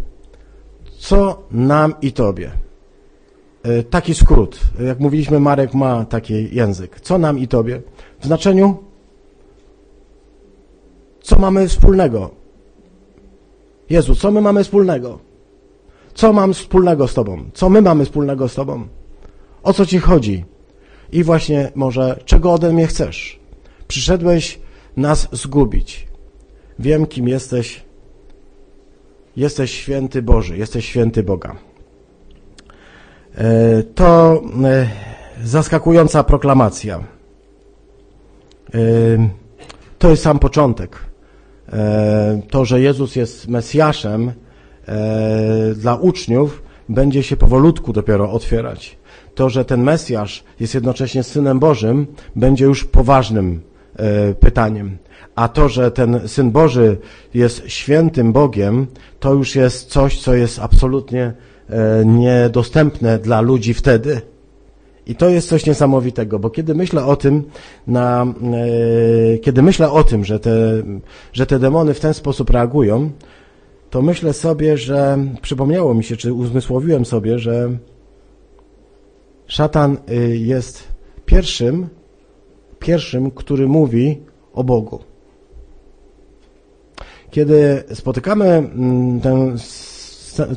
co 0.99 1.43
nam 1.51 1.93
i 2.01 2.11
tobie. 2.11 2.51
E, 3.63 3.83
taki 3.83 4.13
skrót. 4.13 4.59
Jak 4.85 4.99
mówiliśmy, 4.99 5.39
Marek 5.39 5.73
ma 5.73 6.05
taki 6.05 6.55
język. 6.55 7.01
Co 7.01 7.17
nam 7.17 7.39
i 7.39 7.47
tobie? 7.47 7.81
W 8.19 8.25
znaczeniu 8.25 8.77
co 11.21 11.39
mamy 11.39 11.67
wspólnego? 11.67 12.29
Jezu, 13.89 14.15
co 14.15 14.31
my 14.31 14.41
mamy 14.41 14.63
wspólnego? 14.63 15.19
Co 16.13 16.33
mam 16.33 16.53
wspólnego 16.53 17.07
z 17.07 17.13
Tobą? 17.13 17.43
Co 17.53 17.69
my 17.69 17.81
mamy 17.81 18.05
wspólnego 18.05 18.49
z 18.49 18.55
Tobą? 18.55 18.87
O 19.63 19.73
co 19.73 19.85
Ci 19.85 19.99
chodzi? 19.99 20.45
I 21.11 21.23
właśnie 21.23 21.71
może, 21.75 22.19
czego 22.25 22.53
ode 22.53 22.73
mnie 22.73 22.87
chcesz? 22.87 23.39
Przyszedłeś 23.87 24.59
nas 24.97 25.27
zgubić. 25.31 26.07
Wiem, 26.79 27.05
kim 27.07 27.27
jesteś, 27.27 27.83
Jesteś 29.37 29.71
święty 29.71 30.21
Boży, 30.21 30.57
jesteś 30.57 30.85
święty 30.85 31.23
Boga. 31.23 31.55
E, 33.35 33.83
to 33.83 34.41
e, 34.63 34.87
zaskakująca 35.43 36.23
proklamacja. 36.23 37.03
E, 38.73 38.79
to 39.99 40.09
jest 40.09 40.23
sam 40.23 40.39
początek. 40.39 41.11
To, 42.49 42.65
że 42.65 42.81
Jezus 42.81 43.15
jest 43.15 43.47
Mesjaszem 43.47 44.31
dla 45.75 45.95
uczniów, 45.95 46.63
będzie 46.89 47.23
się 47.23 47.37
powolutku 47.37 47.93
dopiero 47.93 48.31
otwierać. 48.31 48.97
To, 49.35 49.49
że 49.49 49.65
ten 49.65 49.83
Mesjasz 49.83 50.43
jest 50.59 50.73
jednocześnie 50.73 51.23
Synem 51.23 51.59
Bożym, 51.59 52.07
będzie 52.35 52.65
już 52.65 52.85
poważnym 52.85 53.61
pytaniem. 54.39 54.97
A 55.35 55.47
to, 55.47 55.69
że 55.69 55.91
ten 55.91 56.27
Syn 56.27 56.51
Boży 56.51 56.97
jest 57.33 57.63
świętym 57.67 58.33
Bogiem, 58.33 58.87
to 59.19 59.33
już 59.33 59.55
jest 59.55 59.89
coś, 59.89 60.21
co 60.21 60.33
jest 60.33 60.59
absolutnie 60.59 61.33
e, 61.69 62.05
niedostępne 62.05 63.19
dla 63.19 63.41
ludzi 63.41 63.73
wtedy. 63.73 64.21
I 65.07 65.15
to 65.15 65.29
jest 65.29 65.49
coś 65.49 65.65
niesamowitego, 65.65 66.39
bo 66.39 66.49
kiedy 66.49 66.75
myślę 66.75 67.05
o 67.05 67.15
tym, 67.15 67.43
na, 67.87 68.25
e, 69.33 69.37
kiedy 69.37 69.61
myślę 69.61 69.91
o 69.91 70.03
tym, 70.03 70.25
że 70.25 70.39
te, 70.39 70.83
że 71.33 71.45
te 71.45 71.59
demony 71.59 71.93
w 71.93 71.99
ten 71.99 72.13
sposób 72.13 72.49
reagują, 72.49 73.11
to 73.89 74.01
myślę 74.01 74.33
sobie, 74.33 74.77
że 74.77 75.17
przypomniało 75.41 75.93
mi 75.93 76.03
się, 76.03 76.17
czy 76.17 76.33
uzmysłowiłem 76.33 77.05
sobie, 77.05 77.39
że 77.39 77.69
szatan 79.51 79.97
y, 80.09 80.37
jest 80.37 80.87
pierwszym, 81.25 81.89
pierwszym, 82.79 83.31
który 83.31 83.67
mówi 83.67 84.17
o 84.53 84.63
Bogu. 84.63 84.99
Kiedy 87.31 87.83
spotykamy 87.93 88.45
mm, 88.45 89.21
tę, 89.21 89.55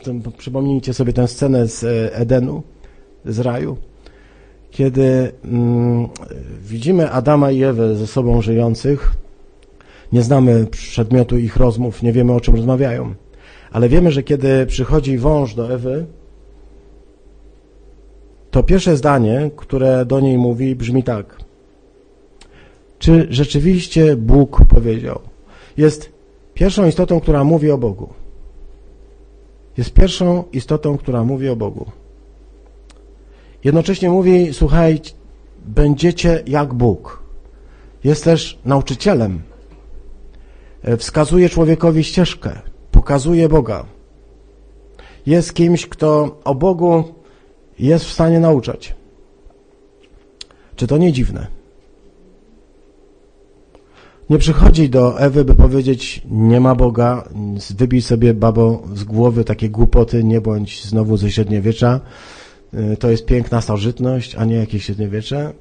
tę, 0.04 0.20
przypomnijcie 0.38 0.94
sobie 0.94 1.12
tę 1.12 1.28
scenę 1.28 1.68
z 1.68 1.84
e, 1.84 2.16
Edenu, 2.16 2.62
z 3.24 3.38
raju, 3.38 3.76
kiedy 4.70 5.32
mm, 5.44 6.08
widzimy 6.60 7.10
Adama 7.10 7.50
i 7.50 7.62
Ewę 7.62 7.96
ze 7.96 8.06
sobą 8.06 8.42
żyjących, 8.42 9.12
nie 10.12 10.22
znamy 10.22 10.66
przedmiotu 10.66 11.38
ich 11.38 11.56
rozmów, 11.56 12.02
nie 12.02 12.12
wiemy 12.12 12.32
o 12.32 12.40
czym 12.40 12.54
rozmawiają, 12.54 13.14
ale 13.72 13.88
wiemy, 13.88 14.12
że 14.12 14.22
kiedy 14.22 14.66
przychodzi 14.66 15.18
wąż 15.18 15.54
do 15.54 15.74
Ewy, 15.74 16.06
to 18.54 18.62
pierwsze 18.62 18.96
zdanie, 18.96 19.50
które 19.56 20.06
do 20.06 20.20
niej 20.20 20.38
mówi, 20.38 20.76
brzmi 20.76 21.02
tak. 21.02 21.36
Czy 22.98 23.26
rzeczywiście 23.30 24.16
Bóg 24.16 24.58
powiedział? 24.68 25.20
Jest 25.76 26.12
pierwszą 26.54 26.86
istotą, 26.86 27.20
która 27.20 27.44
mówi 27.44 27.70
o 27.70 27.78
Bogu. 27.78 28.08
Jest 29.76 29.92
pierwszą 29.92 30.44
istotą, 30.52 30.98
która 30.98 31.24
mówi 31.24 31.48
o 31.48 31.56
Bogu. 31.56 31.90
Jednocześnie 33.64 34.10
mówi, 34.10 34.48
słuchaj, 34.52 35.00
będziecie 35.66 36.42
jak 36.46 36.74
Bóg. 36.74 37.22
Jest 38.04 38.24
też 38.24 38.58
nauczycielem. 38.64 39.42
Wskazuje 40.98 41.48
człowiekowi 41.48 42.04
ścieżkę, 42.04 42.50
pokazuje 42.90 43.48
Boga. 43.48 43.84
Jest 45.26 45.54
kimś, 45.54 45.86
kto 45.86 46.40
o 46.44 46.54
Bogu 46.54 47.23
jest 47.78 48.04
w 48.04 48.12
stanie 48.12 48.40
nauczać. 48.40 48.94
Czy 50.76 50.86
to 50.86 50.98
nie 50.98 51.12
dziwne? 51.12 51.46
Nie 54.30 54.38
przychodzi 54.38 54.90
do 54.90 55.20
Ewy, 55.20 55.44
by 55.44 55.54
powiedzieć, 55.54 56.22
nie 56.30 56.60
ma 56.60 56.74
Boga, 56.74 57.28
wybij 57.76 58.02
sobie 58.02 58.34
babo 58.34 58.82
z 58.94 59.04
głowy 59.04 59.44
takie 59.44 59.70
głupoty, 59.70 60.24
nie 60.24 60.40
bądź 60.40 60.84
znowu 60.84 61.16
ze 61.16 61.30
średniowiecza. 61.30 62.00
Y, 62.74 62.96
to 62.96 63.10
jest 63.10 63.26
piękna 63.26 63.60
starożytność, 63.60 64.34
a 64.34 64.44
nie 64.44 64.56
jakieś 64.56 64.84
średniowiecze. 64.84 65.52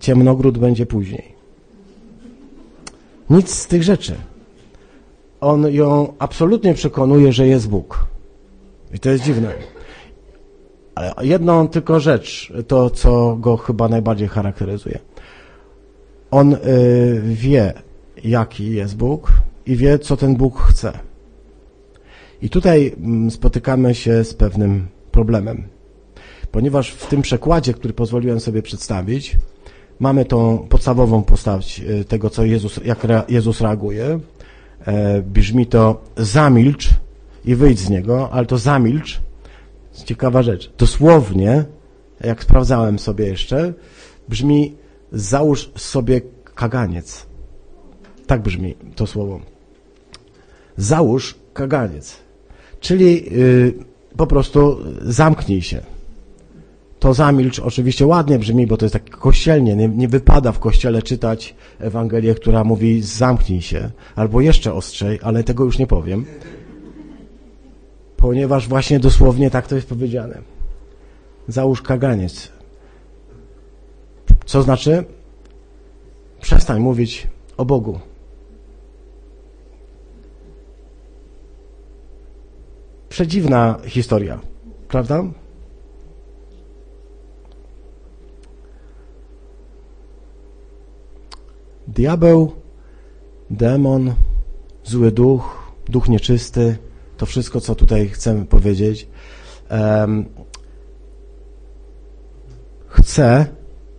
Ciemnogród 0.00 0.58
będzie 0.58 0.86
później. 0.86 1.32
Nic 3.30 3.54
z 3.54 3.66
tych 3.66 3.82
rzeczy. 3.82 4.14
On 5.40 5.72
ją 5.72 6.12
absolutnie 6.18 6.74
przekonuje, 6.74 7.32
że 7.32 7.46
jest 7.46 7.68
Bóg. 7.68 8.06
I 8.94 8.98
to 8.98 9.10
jest 9.10 9.24
dziwne. 9.24 9.52
Ale 10.98 11.14
jedną 11.20 11.68
tylko 11.68 12.00
rzecz, 12.00 12.52
to 12.66 12.90
co 12.90 13.36
go 13.36 13.56
chyba 13.56 13.88
najbardziej 13.88 14.28
charakteryzuje. 14.28 14.98
On 16.30 16.54
y, 16.54 16.58
wie, 17.24 17.72
jaki 18.24 18.70
jest 18.70 18.96
Bóg 18.96 19.32
i 19.66 19.76
wie, 19.76 19.98
co 19.98 20.16
ten 20.16 20.36
Bóg 20.36 20.60
chce. 20.62 20.92
I 22.42 22.50
tutaj 22.50 22.94
mm, 22.96 23.30
spotykamy 23.30 23.94
się 23.94 24.24
z 24.24 24.34
pewnym 24.34 24.86
problemem, 25.10 25.62
ponieważ 26.52 26.90
w 26.90 27.06
tym 27.06 27.22
przekładzie, 27.22 27.74
który 27.74 27.94
pozwoliłem 27.94 28.40
sobie 28.40 28.62
przedstawić, 28.62 29.36
mamy 30.00 30.24
tą 30.24 30.58
podstawową 30.68 31.22
postać 31.22 31.80
y, 31.80 32.04
tego, 32.04 32.30
co 32.30 32.44
Jezus, 32.44 32.80
jak 32.84 33.06
Jezus 33.28 33.60
reaguje. 33.60 34.20
E, 34.86 35.22
brzmi 35.22 35.66
to 35.66 36.00
zamilcz 36.16 36.90
i 37.44 37.54
wyjdź 37.54 37.78
z 37.78 37.90
niego, 37.90 38.30
ale 38.32 38.46
to 38.46 38.58
zamilcz, 38.58 39.20
ciekawa 40.04 40.42
rzecz, 40.42 40.72
dosłownie, 40.78 41.64
jak 42.20 42.42
sprawdzałem 42.42 42.98
sobie 42.98 43.26
jeszcze, 43.26 43.72
brzmi 44.28 44.76
załóż 45.12 45.70
sobie 45.76 46.20
kaganiec. 46.54 47.26
Tak 48.26 48.42
brzmi 48.42 48.74
to 48.96 49.06
słowo. 49.06 49.40
Załóż 50.76 51.34
kaganiec. 51.52 52.16
Czyli 52.80 53.38
y, 53.38 53.74
po 54.16 54.26
prostu 54.26 54.78
zamknij 55.02 55.62
się. 55.62 55.80
To 56.98 57.14
zamilcz 57.14 57.58
oczywiście 57.58 58.06
ładnie 58.06 58.38
brzmi, 58.38 58.66
bo 58.66 58.76
to 58.76 58.84
jest 58.84 58.92
tak 58.92 59.10
kościelnie. 59.10 59.76
Nie, 59.76 59.88
nie 59.88 60.08
wypada 60.08 60.52
w 60.52 60.58
kościele 60.58 61.02
czytać 61.02 61.54
Ewangelię, 61.78 62.34
która 62.34 62.64
mówi 62.64 63.02
zamknij 63.02 63.62
się, 63.62 63.90
albo 64.16 64.40
jeszcze 64.40 64.72
ostrzej, 64.72 65.18
ale 65.22 65.44
tego 65.44 65.64
już 65.64 65.78
nie 65.78 65.86
powiem, 65.86 66.24
ponieważ 68.18 68.68
właśnie 68.68 69.00
dosłownie 69.00 69.50
tak 69.50 69.66
to 69.66 69.74
jest 69.74 69.88
powiedziane. 69.88 70.38
Załóż 71.48 71.82
kaganiec. 71.82 72.52
Co 74.44 74.62
znaczy? 74.62 75.04
Przestań 76.40 76.80
mówić 76.80 77.26
o 77.56 77.64
Bogu. 77.64 77.98
Przedziwna 83.08 83.78
historia, 83.84 84.40
prawda? 84.88 85.24
Diabeł, 91.88 92.52
demon, 93.50 94.14
zły 94.84 95.12
duch, 95.12 95.72
duch 95.88 96.08
nieczysty, 96.08 96.76
to 97.18 97.26
wszystko, 97.26 97.60
co 97.60 97.74
tutaj 97.74 98.08
chcemy 98.08 98.44
powiedzieć, 98.46 99.08
chce 102.88 103.46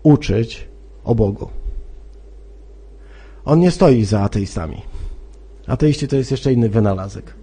uczyć 0.03 0.67
o 1.03 1.15
Bogu. 1.15 1.49
On 3.45 3.59
nie 3.59 3.71
stoi 3.71 4.05
za 4.05 4.21
ateistami. 4.21 4.81
Ateiści 5.67 6.07
to 6.07 6.15
jest 6.15 6.31
jeszcze 6.31 6.53
inny 6.53 6.69
wynalazek. 6.69 7.33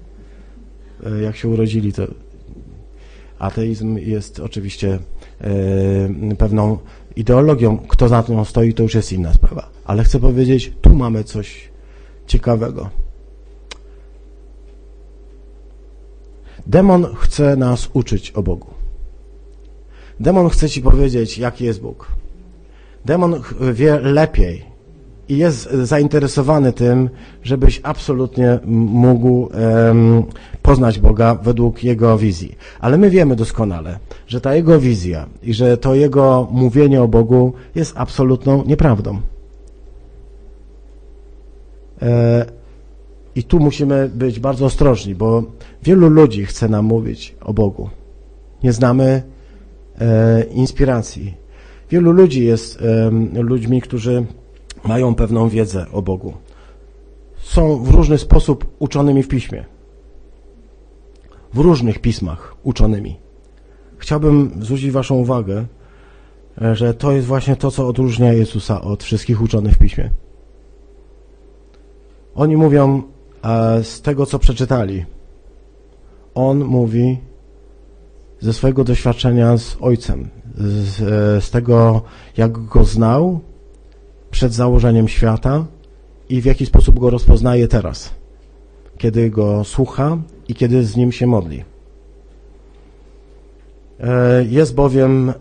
E, 1.06 1.22
jak 1.22 1.36
się 1.36 1.48
urodzili, 1.48 1.92
to 1.92 2.06
ateizm 3.38 3.96
jest 3.96 4.40
oczywiście 4.40 4.98
e, 5.40 6.34
pewną 6.38 6.78
ideologią. 7.16 7.78
Kto 7.78 8.08
za 8.08 8.24
nią 8.28 8.44
stoi, 8.44 8.74
to 8.74 8.82
już 8.82 8.94
jest 8.94 9.12
inna 9.12 9.32
sprawa. 9.32 9.68
Ale 9.84 10.04
chcę 10.04 10.20
powiedzieć, 10.20 10.72
tu 10.80 10.94
mamy 10.94 11.24
coś 11.24 11.68
ciekawego. 12.26 12.90
Demon 16.66 17.06
chce 17.14 17.56
nas 17.56 17.90
uczyć 17.92 18.30
o 18.30 18.42
Bogu. 18.42 18.66
Demon 20.20 20.48
chce 20.48 20.68
ci 20.68 20.82
powiedzieć, 20.82 21.38
jaki 21.38 21.64
jest 21.64 21.80
Bóg. 21.80 22.08
Demon 23.04 23.40
wie 23.72 24.00
lepiej 24.00 24.64
i 25.28 25.38
jest 25.38 25.70
zainteresowany 25.70 26.72
tym, 26.72 27.10
żebyś 27.42 27.80
absolutnie 27.82 28.58
mógł 28.64 29.48
poznać 30.62 30.98
Boga 30.98 31.34
według 31.34 31.84
Jego 31.84 32.18
wizji. 32.18 32.56
Ale 32.80 32.98
my 32.98 33.10
wiemy 33.10 33.36
doskonale, 33.36 33.98
że 34.26 34.40
ta 34.40 34.54
Jego 34.54 34.80
wizja 34.80 35.26
i 35.42 35.54
że 35.54 35.76
to 35.76 35.94
Jego 35.94 36.48
mówienie 36.50 37.02
o 37.02 37.08
Bogu 37.08 37.52
jest 37.74 37.92
absolutną 37.96 38.64
nieprawdą. 38.64 39.20
E, 42.02 42.46
I 43.36 43.44
tu 43.44 43.60
musimy 43.60 44.10
być 44.14 44.40
bardzo 44.40 44.66
ostrożni, 44.66 45.14
bo 45.14 45.42
wielu 45.82 46.08
ludzi 46.08 46.44
chce 46.44 46.68
nam 46.68 46.84
mówić 46.84 47.36
o 47.40 47.52
Bogu. 47.54 47.90
Nie 48.62 48.72
znamy 48.72 49.22
e, 50.00 50.42
inspiracji. 50.44 51.34
Wielu 51.90 52.12
ludzi 52.12 52.44
jest 52.44 52.82
e, 53.34 53.42
ludźmi, 53.42 53.80
którzy 53.80 54.26
mają 54.84 55.14
pewną 55.14 55.48
wiedzę 55.48 55.86
o 55.92 56.02
Bogu. 56.02 56.32
Są 57.42 57.84
w 57.84 57.90
różny 57.90 58.18
sposób 58.18 58.66
uczonymi 58.78 59.22
w 59.22 59.28
piśmie. 59.28 59.64
W 61.54 61.58
różnych 61.58 61.98
pismach 61.98 62.56
uczonymi. 62.62 63.16
Chciałbym 63.98 64.50
zwrócić 64.60 64.90
Waszą 64.90 65.14
uwagę, 65.14 65.66
e, 66.62 66.76
że 66.76 66.94
to 66.94 67.12
jest 67.12 67.26
właśnie 67.26 67.56
to, 67.56 67.70
co 67.70 67.88
odróżnia 67.88 68.32
Jezusa 68.32 68.80
od 68.82 69.04
wszystkich 69.04 69.42
uczonych 69.42 69.74
w 69.74 69.78
piśmie. 69.78 70.10
Oni 72.34 72.56
mówią 72.56 73.02
z 73.82 74.00
tego, 74.00 74.26
co 74.26 74.38
przeczytali. 74.38 75.04
On 76.34 76.64
mówi 76.64 77.18
ze 78.40 78.52
swojego 78.52 78.84
doświadczenia 78.84 79.58
z 79.58 79.76
Ojcem, 79.80 80.28
z, 80.56 81.00
e, 81.00 81.40
z 81.40 81.50
tego, 81.50 82.02
jak 82.36 82.52
go 82.52 82.84
znał 82.84 83.40
przed 84.30 84.52
założeniem 84.52 85.08
świata 85.08 85.64
i 86.28 86.40
w 86.40 86.44
jaki 86.44 86.66
sposób 86.66 86.98
go 86.98 87.10
rozpoznaje 87.10 87.68
teraz, 87.68 88.14
kiedy 88.98 89.30
go 89.30 89.64
słucha 89.64 90.18
i 90.48 90.54
kiedy 90.54 90.84
z 90.84 90.96
nim 90.96 91.12
się 91.12 91.26
modli. 91.26 91.64
E, 94.00 94.44
jest 94.44 94.74
bowiem 94.74 95.32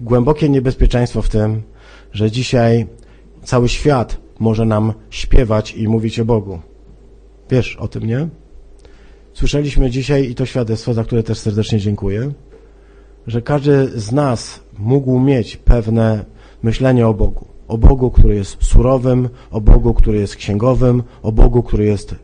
głębokie 0.00 0.48
niebezpieczeństwo 0.48 1.22
w 1.22 1.28
tym, 1.28 1.62
że 2.12 2.30
dzisiaj 2.30 2.86
cały 3.42 3.68
świat 3.68 4.18
może 4.38 4.64
nam 4.64 4.92
śpiewać 5.10 5.74
i 5.74 5.88
mówić 5.88 6.20
o 6.20 6.24
Bogu. 6.24 6.58
Wiesz 7.50 7.76
o 7.76 7.88
tym, 7.88 8.06
nie? 8.06 8.28
Słyszeliśmy 9.32 9.90
dzisiaj 9.90 10.30
i 10.30 10.34
to 10.34 10.46
świadectwo, 10.46 10.94
za 10.94 11.04
które 11.04 11.22
też 11.22 11.38
serdecznie 11.38 11.78
dziękuję, 11.78 12.32
że 13.26 13.42
każdy 13.42 14.00
z 14.00 14.12
nas 14.12 14.60
mógł 14.78 15.20
mieć 15.20 15.56
pewne 15.56 16.24
myślenie 16.62 17.06
o 17.06 17.14
Bogu. 17.14 17.46
O 17.68 17.78
Bogu, 17.78 18.10
który 18.10 18.34
jest 18.34 18.64
surowym, 18.64 19.28
o 19.50 19.60
Bogu, 19.60 19.94
który 19.94 20.18
jest 20.18 20.36
księgowym, 20.36 21.02
o 21.22 21.32
Bogu, 21.32 21.62
który 21.62 21.84
jest 21.84 22.14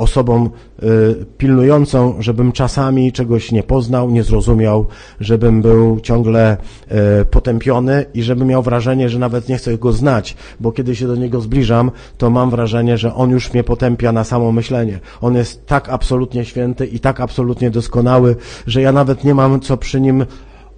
osobą 0.00 0.50
y, 0.82 1.26
pilnującą, 1.38 2.14
żebym 2.18 2.52
czasami 2.52 3.12
czegoś 3.12 3.52
nie 3.52 3.62
poznał, 3.62 4.10
nie 4.10 4.22
zrozumiał, 4.22 4.86
żebym 5.20 5.62
był 5.62 6.00
ciągle 6.00 6.56
y, 7.20 7.24
potępiony 7.24 8.04
i 8.14 8.22
żebym 8.22 8.48
miał 8.48 8.62
wrażenie, 8.62 9.08
że 9.08 9.18
nawet 9.18 9.48
nie 9.48 9.56
chcę 9.56 9.78
go 9.78 9.92
znać, 9.92 10.36
bo 10.60 10.72
kiedy 10.72 10.96
się 10.96 11.06
do 11.06 11.16
niego 11.16 11.40
zbliżam, 11.40 11.90
to 12.18 12.30
mam 12.30 12.50
wrażenie, 12.50 12.98
że 12.98 13.14
on 13.14 13.30
już 13.30 13.52
mnie 13.52 13.64
potępia 13.64 14.12
na 14.12 14.24
samo 14.24 14.52
myślenie. 14.52 14.98
On 15.20 15.34
jest 15.36 15.66
tak 15.66 15.88
absolutnie 15.88 16.44
święty 16.44 16.86
i 16.86 17.00
tak 17.00 17.20
absolutnie 17.20 17.70
doskonały, 17.70 18.36
że 18.66 18.82
ja 18.82 18.92
nawet 18.92 19.24
nie 19.24 19.34
mam 19.34 19.60
co 19.60 19.76
przy 19.76 20.00
nim 20.00 20.26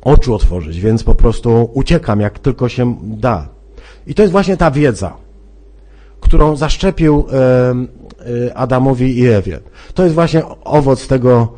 oczu 0.02 0.35
otworzyć, 0.35 0.80
więc 0.80 1.04
po 1.04 1.14
prostu 1.14 1.70
uciekam, 1.74 2.20
jak 2.20 2.38
tylko 2.38 2.68
się 2.68 2.96
da. 3.02 3.48
I 4.06 4.14
to 4.14 4.22
jest 4.22 4.32
właśnie 4.32 4.56
ta 4.56 4.70
wiedza, 4.70 5.16
którą 6.22 6.56
zaszczepił 6.56 7.26
Y, 8.28 8.54
Adamowi 8.54 9.18
i 9.18 9.28
Ewie. 9.28 9.61
To 9.94 10.02
jest 10.02 10.14
właśnie 10.14 10.42
owoc 10.64 11.06
tego 11.06 11.48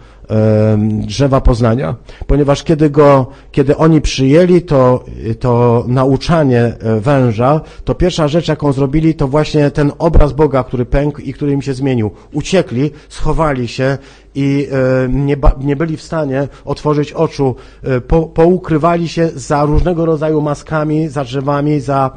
drzewa 0.88 1.40
poznania, 1.40 1.94
ponieważ 2.27 2.62
kiedy 2.62 2.90
go, 2.90 3.27
kiedy 3.53 3.77
oni 3.77 4.00
przyjęli 4.00 4.62
to, 4.62 5.05
to 5.40 5.85
nauczanie 5.88 6.61
e, 6.61 7.00
węża, 7.00 7.61
to 7.85 7.94
pierwsza 7.94 8.29
rzecz, 8.29 8.48
jaką 8.48 8.72
zrobili, 8.72 9.14
to 9.14 9.29
właśnie 9.29 9.70
ten 9.70 9.92
obraz 9.98 10.33
Boga, 10.33 10.64
który 10.64 10.85
pękł 10.85 11.20
i 11.20 11.33
który 11.33 11.53
im 11.53 11.62
się 11.62 11.74
zmienił. 11.74 12.11
Uciekli, 12.33 12.90
schowali 13.09 13.68
się 13.68 13.98
i 14.35 14.68
e, 14.72 15.09
nie, 15.09 15.37
nie 15.61 15.77
byli 15.77 15.96
w 15.96 16.03
stanie 16.03 16.48
otworzyć 16.64 17.12
oczu, 17.12 17.55
e, 17.83 18.00
po, 18.00 18.22
poukrywali 18.22 19.09
się 19.09 19.31
za 19.35 19.64
różnego 19.64 20.07
rodzaju 20.07 20.40
maskami, 20.40 21.09
za 21.09 21.24
drzewami, 21.24 21.81
za 21.81 22.11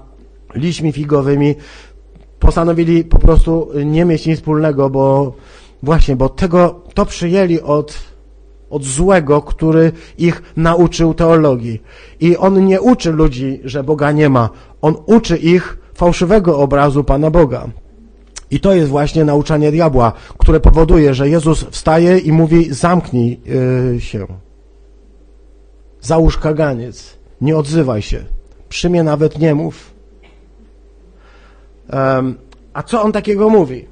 liśćmi 0.55 0.91
figowymi, 0.91 1.55
postanowili 2.39 3.03
po 3.03 3.19
prostu 3.19 3.69
nie 3.85 4.05
mieć 4.05 4.25
nic 4.25 4.39
wspólnego, 4.39 4.89
bo 4.89 5.33
właśnie, 5.83 6.15
bo 6.15 6.29
tego, 6.29 6.81
to 6.93 7.05
przyjęli 7.05 7.61
od, 7.61 7.97
od 8.69 8.83
złego, 8.83 9.41
który 9.41 9.91
ich 10.17 10.41
nauczył 10.55 11.13
teologii. 11.13 11.81
I 12.19 12.37
on 12.37 12.65
nie 12.65 12.81
uczy 12.81 13.11
ludzi, 13.11 13.59
że 13.63 13.83
Boga 13.83 14.11
nie 14.11 14.29
ma. 14.29 14.49
On 14.81 14.95
uczy 15.05 15.37
ich 15.37 15.77
fałszywego 15.93 16.59
obrazu 16.59 17.03
Pana 17.03 17.31
Boga. 17.31 17.67
I 18.51 18.59
to 18.59 18.73
jest 18.73 18.89
właśnie 18.89 19.25
nauczanie 19.25 19.71
diabła, 19.71 20.13
które 20.37 20.59
powoduje, 20.59 21.13
że 21.13 21.29
Jezus 21.29 21.65
wstaje 21.71 22.17
i 22.17 22.31
mówi: 22.31 22.73
zamknij 22.73 23.39
yy, 23.93 24.01
się. 24.01 24.27
Załóż 26.01 26.37
kaganiec. 26.37 27.17
Nie 27.41 27.57
odzywaj 27.57 28.01
się. 28.01 28.25
Przy 28.69 28.89
mnie 28.89 29.03
nawet 29.03 29.39
nie 29.39 29.55
mów. 29.55 29.96
A 32.73 32.83
co 32.83 33.01
on 33.03 33.11
takiego 33.11 33.49
mówi? 33.49 33.85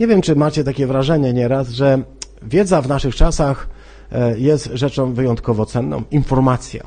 Nie 0.00 0.06
wiem, 0.06 0.22
czy 0.22 0.36
macie 0.36 0.64
takie 0.64 0.86
wrażenie 0.86 1.32
nieraz, 1.32 1.68
że 1.68 2.02
wiedza 2.42 2.82
w 2.82 2.88
naszych 2.88 3.14
czasach 3.14 3.68
e, 4.12 4.38
jest 4.38 4.70
rzeczą 4.72 5.14
wyjątkowo 5.14 5.66
cenną. 5.66 6.02
Informacja. 6.10 6.86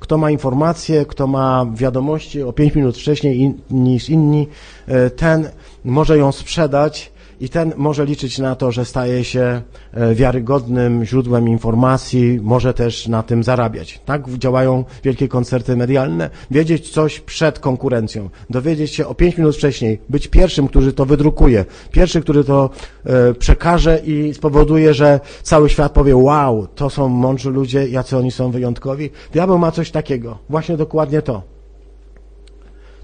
Kto 0.00 0.18
ma 0.18 0.30
informacje, 0.30 1.06
kto 1.06 1.26
ma 1.26 1.66
wiadomości 1.74 2.42
o 2.42 2.52
5 2.52 2.74
minut 2.74 2.96
wcześniej 2.96 3.40
in, 3.40 3.60
niż 3.70 4.08
inni, 4.08 4.48
e, 4.86 5.10
ten 5.10 5.48
może 5.84 6.18
ją 6.18 6.32
sprzedać 6.32 7.12
i 7.40 7.48
ten 7.48 7.72
może 7.76 8.04
liczyć 8.04 8.38
na 8.38 8.54
to, 8.54 8.72
że 8.72 8.84
staje 8.84 9.24
się 9.24 9.62
e, 9.92 10.14
wiarygodnym 10.14 11.04
źródłem 11.04 11.48
informacji, 11.48 12.38
może 12.42 12.74
też 12.74 13.08
na 13.08 13.22
tym 13.22 13.42
zarabiać. 13.42 14.00
Tak 14.04 14.30
działają 14.30 14.84
wielkie 15.04 15.28
koncerty 15.28 15.76
medialne. 15.76 16.30
Wiedzieć 16.50 16.90
coś 16.90 17.20
przed 17.20 17.58
konkurencją, 17.58 18.28
dowiedzieć 18.50 18.94
się 18.94 19.06
o 19.06 19.14
pięć 19.14 19.36
minut 19.38 19.56
wcześniej, 19.56 19.98
być 20.08 20.28
pierwszym, 20.28 20.68
który 20.68 20.92
to 20.92 21.06
wydrukuje, 21.06 21.64
pierwszy, 21.90 22.20
który 22.20 22.44
to 22.44 22.70
e, 23.04 23.34
przekaże 23.34 23.98
i 23.98 24.34
spowoduje, 24.34 24.94
że 24.94 25.20
cały 25.42 25.70
świat 25.70 25.92
powie, 25.92 26.16
wow, 26.16 26.66
to 26.74 26.90
są 26.90 27.08
mądrzy 27.08 27.50
ludzie, 27.50 27.88
jacy 27.88 28.16
oni 28.16 28.30
są 28.30 28.50
wyjątkowi. 28.50 29.10
Diabeł 29.32 29.58
ma 29.58 29.70
coś 29.70 29.90
takiego, 29.90 30.38
właśnie 30.48 30.76
dokładnie 30.76 31.22
to. 31.22 31.42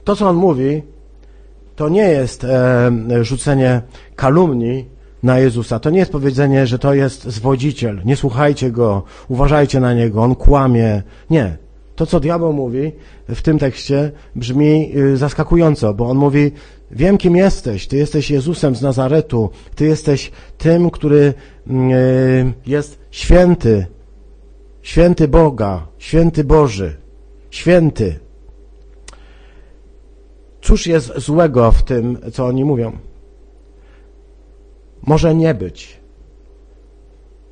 To, 0.05 0.17
co 0.17 0.29
on 0.29 0.37
mówi, 0.37 0.83
to 1.81 1.89
nie 1.89 2.09
jest 2.09 2.45
e, 2.45 2.91
rzucenie 3.23 3.83
kalumni 4.17 4.85
na 5.23 5.39
Jezusa. 5.39 5.79
To 5.79 5.91
nie 5.91 5.99
jest 5.99 6.13
powiedzenie, 6.13 6.67
że 6.67 6.79
to 6.79 6.95
jest 6.95 7.25
zwodziciel. 7.25 8.01
Nie 8.05 8.17
słuchajcie 8.17 8.71
go, 8.71 9.03
uważajcie 9.29 9.81
na 9.81 9.95
niego, 9.95 10.23
on 10.23 10.35
kłamie. 10.35 11.03
Nie. 11.31 11.57
To, 11.97 12.07
co 12.07 12.21
diabeł 12.21 12.53
mówi 12.53 12.93
w 13.29 13.43
tym 13.43 13.59
tekście, 13.59 14.13
brzmi 14.37 14.93
y, 14.97 15.17
zaskakująco, 15.17 15.95
bo 15.95 16.11
on 16.11 16.17
mówi: 16.17 16.53
Wiem, 16.91 17.19
kim 17.19 17.37
jesteś. 17.37 17.87
Ty 17.87 17.97
jesteś 17.97 18.31
Jezusem 18.31 18.77
z 18.77 18.83
Nazaretu. 18.83 19.51
Ty 19.75 19.87
jesteś 19.87 20.31
tym, 20.59 20.91
który 20.91 21.35
mm, 21.67 21.91
y, 21.91 22.53
jest 22.67 22.99
święty. 23.11 23.87
Święty 24.83 25.29
Boga, 25.29 25.87
święty 25.99 26.45
Boży, 26.45 26.97
święty. 27.51 28.30
Cóż 30.71 30.87
jest 30.87 31.19
złego 31.19 31.73
w 31.73 31.83
tym, 31.83 32.19
co 32.33 32.47
oni 32.47 32.65
mówią? 32.65 32.93
Może 35.03 35.35
nie 35.35 35.55
być. 35.55 36.01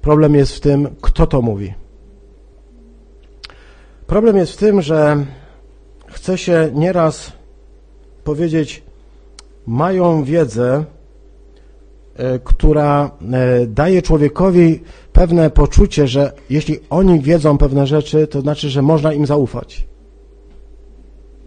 Problem 0.01 0.35
jest 0.35 0.55
w 0.55 0.61
tym, 0.61 0.89
kto 1.01 1.27
to 1.27 1.43
mówi. 1.43 1.75
Problem 4.07 4.37
jest 4.37 4.53
w 4.53 4.57
tym, 4.57 4.83
że 4.83 5.27
chce 6.07 6.39
się 6.39 6.71
nieraz 6.75 7.33
powiedzieć, 8.25 8.83
mają 9.67 10.25
wiedzę, 10.25 10.85
e, 12.17 12.39
która 12.39 13.11
e, 13.33 13.67
daje 13.67 14.03
człowiekowi 14.03 14.81
pewne 15.13 15.51
poczucie, 15.51 16.07
że 16.09 16.33
jeśli 16.51 16.79
oni 16.91 17.21
wiedzą 17.21 17.59
pewne 17.59 17.87
rzeczy, 17.87 18.27
to 18.27 18.41
znaczy, 18.41 18.71
że 18.71 18.83
można 18.83 19.13
im 19.13 19.27
zaufać. 19.27 19.88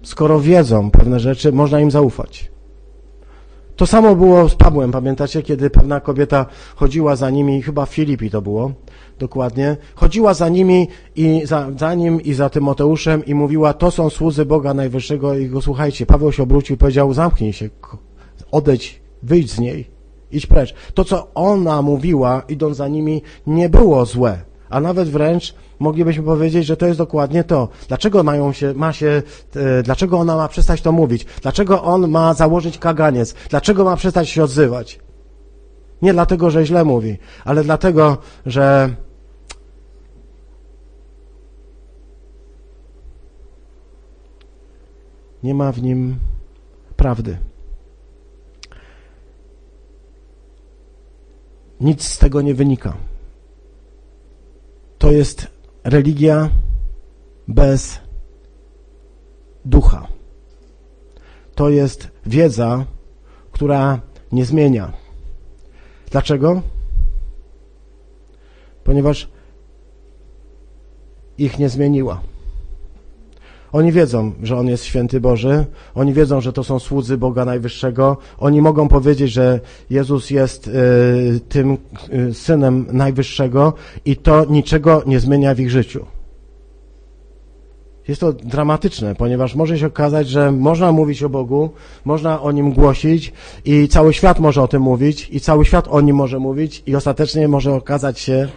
Skoro 0.03 0.39
wiedzą 0.39 0.91
pewne 0.91 1.19
rzeczy, 1.19 1.51
można 1.51 1.79
im 1.79 1.91
zaufać. 1.91 2.51
To 3.75 3.87
samo 3.87 4.15
było 4.15 4.49
z 4.49 4.55
Pawłem, 4.55 4.91
pamiętacie, 4.91 5.41
kiedy 5.41 5.69
pewna 5.69 5.99
kobieta 5.99 6.45
chodziła 6.75 7.15
za 7.15 7.29
nimi, 7.29 7.61
chyba 7.61 7.85
w 7.85 7.89
Filipi 7.89 8.29
to 8.29 8.41
było, 8.41 8.71
dokładnie, 9.19 9.77
chodziła 9.95 10.33
za 10.33 10.49
nimi 10.49 10.87
i 11.15 11.41
za, 11.45 11.67
za 11.79 11.93
nim 11.93 12.21
i 12.21 12.33
za 12.33 12.49
Tymoteuszem 12.49 13.25
i 13.25 13.35
mówiła, 13.35 13.73
to 13.73 13.91
są 13.91 14.09
słudzy 14.09 14.45
Boga 14.45 14.73
Najwyższego 14.73 15.35
i 15.35 15.47
go 15.47 15.61
słuchajcie. 15.61 16.05
Paweł 16.05 16.31
się 16.31 16.43
obrócił 16.43 16.75
i 16.75 16.77
powiedział, 16.77 17.13
zamknij 17.13 17.53
się, 17.53 17.69
odejdź, 18.51 19.01
wyjdź 19.23 19.51
z 19.51 19.59
niej, 19.59 19.87
idź 20.31 20.45
precz. 20.45 20.73
To, 20.93 21.05
co 21.05 21.27
ona 21.33 21.81
mówiła, 21.81 22.41
idąc 22.49 22.77
za 22.77 22.87
nimi, 22.87 23.21
nie 23.47 23.69
było 23.69 24.05
złe, 24.05 24.41
a 24.71 24.79
nawet 24.79 25.09
wręcz 25.09 25.55
moglibyśmy 25.79 26.23
powiedzieć, 26.23 26.65
że 26.65 26.77
to 26.77 26.85
jest 26.85 26.97
dokładnie 26.97 27.43
to. 27.43 27.67
Dlaczego 27.87 28.23
mają 28.23 28.53
się, 28.53 28.73
ma 28.73 28.93
się, 28.93 29.21
e, 29.55 29.83
dlaczego 29.83 30.19
ona 30.19 30.35
ma 30.35 30.47
przestać 30.47 30.81
to 30.81 30.91
mówić? 30.91 31.25
Dlaczego 31.41 31.83
on 31.83 32.07
ma 32.07 32.33
założyć 32.33 32.77
kaganiec? 32.77 33.35
Dlaczego 33.49 33.83
ma 33.83 33.95
przestać 33.95 34.29
się 34.29 34.43
odzywać? 34.43 34.99
Nie 36.01 36.13
dlatego, 36.13 36.51
że 36.51 36.65
źle 36.65 36.83
mówi, 36.83 37.17
ale 37.45 37.63
dlatego, 37.63 38.17
że 38.45 38.95
nie 45.43 45.53
ma 45.53 45.71
w 45.71 45.81
nim 45.81 46.19
prawdy. 46.95 47.37
Nic 51.79 52.03
z 52.03 52.17
tego 52.17 52.41
nie 52.41 52.53
wynika. 52.53 53.10
To 55.01 55.11
jest 55.11 55.47
religia 55.83 56.49
bez 57.47 57.99
ducha. 59.65 60.07
To 61.55 61.69
jest 61.69 62.07
wiedza, 62.25 62.85
która 63.51 64.01
nie 64.31 64.45
zmienia. 64.45 64.93
Dlaczego? 66.11 66.61
Ponieważ 68.83 69.29
ich 71.37 71.59
nie 71.59 71.69
zmieniła. 71.69 72.21
Oni 73.73 73.91
wiedzą, 73.91 74.31
że 74.43 74.57
On 74.57 74.67
jest 74.67 74.85
święty 74.85 75.21
Boży, 75.21 75.65
oni 75.95 76.13
wiedzą, 76.13 76.41
że 76.41 76.53
to 76.53 76.63
są 76.63 76.79
słudzy 76.79 77.17
Boga 77.17 77.45
Najwyższego, 77.45 78.17
oni 78.37 78.61
mogą 78.61 78.87
powiedzieć, 78.87 79.31
że 79.31 79.59
Jezus 79.89 80.29
jest 80.29 80.67
y, 80.67 81.39
tym 81.49 81.77
y, 82.13 82.33
Synem 82.33 82.85
Najwyższego 82.91 83.73
i 84.05 84.15
to 84.15 84.45
niczego 84.45 85.03
nie 85.05 85.19
zmienia 85.19 85.55
w 85.55 85.59
ich 85.59 85.71
życiu. 85.71 86.05
Jest 88.07 88.21
to 88.21 88.33
dramatyczne, 88.33 89.15
ponieważ 89.15 89.55
może 89.55 89.79
się 89.79 89.87
okazać, 89.87 90.29
że 90.29 90.51
można 90.51 90.91
mówić 90.91 91.23
o 91.23 91.29
Bogu, 91.29 91.69
można 92.05 92.41
o 92.41 92.51
Nim 92.51 92.73
głosić 92.73 93.33
i 93.65 93.87
cały 93.87 94.13
świat 94.13 94.39
może 94.39 94.61
o 94.61 94.67
tym 94.67 94.81
mówić 94.81 95.29
i 95.31 95.39
cały 95.39 95.65
świat 95.65 95.87
o 95.87 96.01
Nim 96.01 96.15
może 96.15 96.39
mówić 96.39 96.83
i 96.85 96.95
ostatecznie 96.95 97.47
może 97.47 97.73
okazać 97.73 98.19
się, 98.19 98.47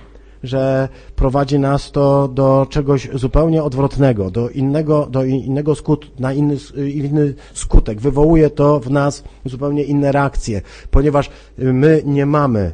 że 0.45 0.89
prowadzi 1.17 1.59
nas 1.59 1.91
to 1.91 2.29
do 2.29 2.67
czegoś 2.71 3.09
zupełnie 3.15 3.63
odwrotnego, 3.63 4.31
do 4.31 4.49
innego, 4.49 5.07
do 5.07 5.25
innego 5.25 5.75
skut, 5.75 6.21
na 6.21 6.33
inny, 6.33 6.57
inny 6.95 7.35
skutek. 7.55 8.01
Wywołuje 8.01 8.51
to 8.51 8.81
w 8.81 8.91
nas 8.91 9.25
zupełnie 9.45 9.83
inne 9.83 10.13
reakcje, 10.13 10.63
ponieważ 10.91 11.31
my 11.59 12.03
nie 12.05 12.27
mamy 12.27 12.73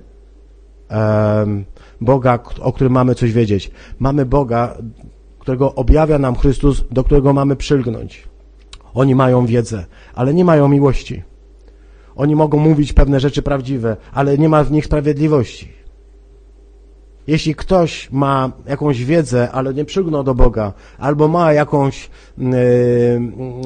um, 0.90 1.64
Boga, 2.00 2.38
o 2.61 2.72
którym 2.72 2.92
mamy 2.92 3.14
coś 3.14 3.33
wiedzieć. 3.33 3.70
Mamy 3.98 4.26
Boga, 4.26 4.76
którego 5.38 5.74
objawia 5.74 6.18
nam 6.18 6.37
Chrystus, 6.37 6.85
do 6.90 7.04
którego 7.04 7.33
mamy 7.33 7.56
przylgnąć. 7.56 8.28
Oni 8.94 9.14
mają 9.14 9.46
wiedzę, 9.46 9.87
ale 10.14 10.35
nie 10.35 10.44
mają 10.44 10.68
miłości. 10.68 11.22
Oni 12.16 12.37
mogą 12.37 12.59
mówić 12.59 12.92
pewne 12.92 13.20
rzeczy 13.20 13.42
prawdziwe, 13.42 13.96
ale 14.12 14.38
nie 14.38 14.48
ma 14.48 14.64
w 14.64 14.72
nich 14.72 14.85
sprawiedliwości. 14.85 15.80
Jeśli 17.31 17.55
ktoś 17.55 18.09
ma 18.12 18.53
jakąś 18.66 19.05
wiedzę, 19.05 19.51
ale 19.53 19.75
nie 19.75 19.85
przygnął 19.85 20.23
do 20.23 20.35
Boga, 20.35 20.73
albo 20.99 21.29
ma 21.29 21.53
jakąś 21.53 22.11
yy, 22.38 22.49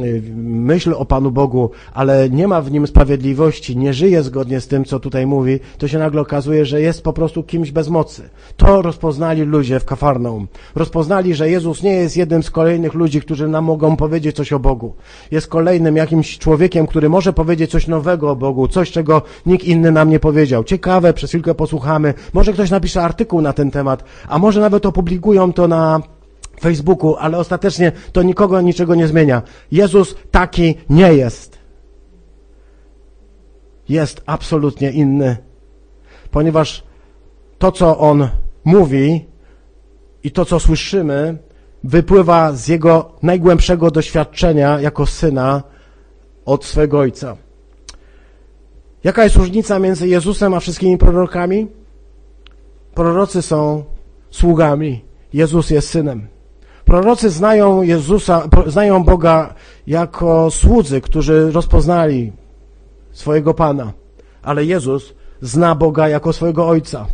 yy, 0.00 0.22
myśl 0.44 0.94
o 0.96 1.04
Panu 1.04 1.30
Bogu, 1.30 1.70
ale 1.94 2.30
nie 2.30 2.48
ma 2.48 2.62
w 2.62 2.70
nim 2.70 2.86
sprawiedliwości, 2.86 3.76
nie 3.76 3.94
żyje 3.94 4.22
zgodnie 4.22 4.60
z 4.60 4.68
tym, 4.68 4.84
co 4.84 5.00
tutaj 5.00 5.26
mówi, 5.26 5.60
to 5.78 5.88
się 5.88 5.98
nagle 5.98 6.20
okazuje, 6.20 6.66
że 6.66 6.80
jest 6.80 7.02
po 7.02 7.12
prostu 7.12 7.42
kimś 7.42 7.70
bez 7.70 7.88
mocy. 7.88 8.22
To 8.56 8.82
rozpoznali 8.82 9.42
ludzie 9.42 9.80
w 9.80 9.84
Kafarnaum. 9.84 10.48
Rozpoznali, 10.74 11.34
że 11.34 11.50
Jezus 11.50 11.82
nie 11.82 11.94
jest 11.94 12.16
jednym 12.16 12.42
z 12.42 12.50
kolejnych 12.50 12.94
ludzi, 12.94 13.20
którzy 13.20 13.48
nam 13.48 13.64
mogą 13.64 13.96
powiedzieć 13.96 14.36
coś 14.36 14.52
o 14.52 14.58
Bogu. 14.58 14.94
Jest 15.30 15.46
kolejnym 15.46 15.96
jakimś 15.96 16.38
człowiekiem, 16.38 16.86
który 16.86 17.08
może 17.08 17.32
powiedzieć 17.32 17.70
coś 17.70 17.86
nowego 17.86 18.30
o 18.30 18.36
Bogu, 18.36 18.68
coś, 18.68 18.90
czego 18.90 19.22
nikt 19.46 19.64
inny 19.64 19.92
nam 19.92 20.10
nie 20.10 20.20
powiedział. 20.20 20.64
Ciekawe, 20.64 21.12
przez 21.12 21.30
chwilkę 21.30 21.54
posłuchamy. 21.54 22.14
Może 22.32 22.52
ktoś 22.52 22.70
napisze 22.70 23.02
artykuł 23.02 23.40
na 23.40 23.53
ten 23.54 23.70
temat, 23.70 24.04
a 24.28 24.38
może 24.38 24.60
nawet 24.60 24.86
opublikują 24.86 25.52
to 25.52 25.68
na 25.68 26.00
Facebooku, 26.60 27.16
ale 27.16 27.38
ostatecznie 27.38 27.92
to 28.12 28.22
nikogo 28.22 28.60
niczego 28.60 28.94
nie 28.94 29.06
zmienia. 29.08 29.42
Jezus 29.72 30.14
taki 30.30 30.74
nie 30.90 31.14
jest. 31.14 31.58
Jest 33.88 34.22
absolutnie 34.26 34.90
inny, 34.90 35.36
ponieważ 36.30 36.82
to, 37.58 37.72
co 37.72 37.98
On 37.98 38.28
mówi 38.64 39.24
i 40.24 40.30
to, 40.30 40.44
co 40.44 40.60
słyszymy, 40.60 41.38
wypływa 41.84 42.52
z 42.52 42.68
Jego 42.68 43.12
najgłębszego 43.22 43.90
doświadczenia 43.90 44.80
jako 44.80 45.06
Syna 45.06 45.62
od 46.44 46.64
swego 46.64 46.98
Ojca. 46.98 47.36
Jaka 49.04 49.24
jest 49.24 49.36
różnica 49.36 49.78
między 49.78 50.08
Jezusem 50.08 50.54
a 50.54 50.60
wszystkimi 50.60 50.98
prorokami? 50.98 51.66
Prorocy 52.94 53.42
są 53.42 53.84
sługami, 54.30 55.04
Jezus 55.32 55.70
jest 55.70 55.88
synem. 55.88 56.26
Prorocy 56.84 57.30
znają 57.30 57.82
Jezusa, 57.82 58.48
znają 58.66 59.04
Boga 59.04 59.54
jako 59.86 60.50
słudzy, 60.50 61.00
którzy 61.00 61.52
rozpoznali 61.52 62.32
swojego 63.12 63.54
Pana, 63.54 63.92
ale 64.42 64.64
Jezus 64.64 65.14
zna 65.40 65.74
Boga 65.74 66.08
jako 66.08 66.32
swojego 66.32 66.68
Ojca. 66.68 67.06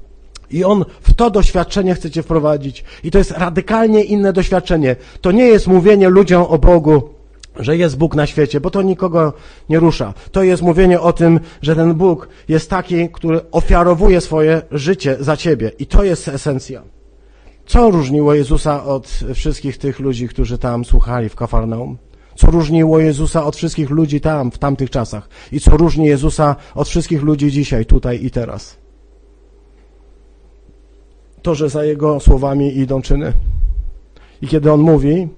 I 0.51 0.65
On 0.65 0.85
w 1.01 1.15
to 1.15 1.31
doświadczenie 1.31 1.95
chce 1.95 2.11
Cię 2.11 2.23
wprowadzić. 2.23 2.85
I 3.05 3.11
to 3.11 3.19
jest 3.19 3.31
radykalnie 3.31 4.05
inne 4.05 4.33
doświadczenie. 4.33 4.97
To 5.21 5.33
nie 5.33 5.45
jest 5.45 5.67
mówienie 5.67 6.09
ludziom 6.09 6.43
o 6.43 6.59
Bogu 6.59 7.20
że 7.57 7.77
jest 7.77 7.99
Bóg 7.99 8.15
na 8.15 8.27
świecie, 8.27 8.61
bo 8.61 8.71
to 8.71 8.83
nikogo 8.83 9.33
nie 9.69 9.79
rusza. 9.81 10.15
To 10.33 10.43
jest 10.43 10.63
mówienie 10.63 11.01
o 11.01 11.13
tym, 11.13 11.41
że 11.63 11.77
ten 11.77 11.95
Bóg 11.95 12.29
jest 12.49 12.71
taki, 12.71 13.09
który 13.09 13.51
ofiarowuje 13.51 14.21
swoje 14.21 14.63
życie 14.71 15.17
za 15.21 15.37
ciebie. 15.37 15.71
I 15.79 15.87
to 15.87 16.05
jest 16.05 16.29
esencja. 16.29 16.83
Co 17.67 17.91
różniło 17.91 18.35
Jezusa 18.35 18.85
od 18.85 19.21
wszystkich 19.35 19.79
tych 19.79 20.01
ludzi, 20.01 20.29
którzy 20.29 20.59
tam 20.59 20.85
słuchali 20.85 21.29
w 21.29 21.37
Kafarnaum? 21.37 21.99
Co 22.35 22.51
różniło 22.51 22.99
Jezusa 22.99 23.45
od 23.45 23.57
wszystkich 23.57 23.91
ludzi 23.91 24.21
tam, 24.21 24.51
w 24.51 24.59
tamtych 24.59 24.91
czasach? 24.91 25.29
I 25.53 25.61
co 25.61 25.77
różni 25.77 26.07
Jezusa 26.07 26.57
od 26.75 26.89
wszystkich 26.89 27.23
ludzi 27.23 27.51
dzisiaj, 27.51 27.87
tutaj 27.87 28.25
i 28.25 28.31
teraz? 28.31 28.77
To, 31.43 31.55
że 31.55 31.69
za 31.69 31.85
Jego 31.85 32.21
słowami 32.21 32.79
idą 32.79 33.03
czyny. 33.03 33.33
I 34.43 34.47
kiedy 34.47 34.73
On 34.73 34.81
mówi, 34.81 35.29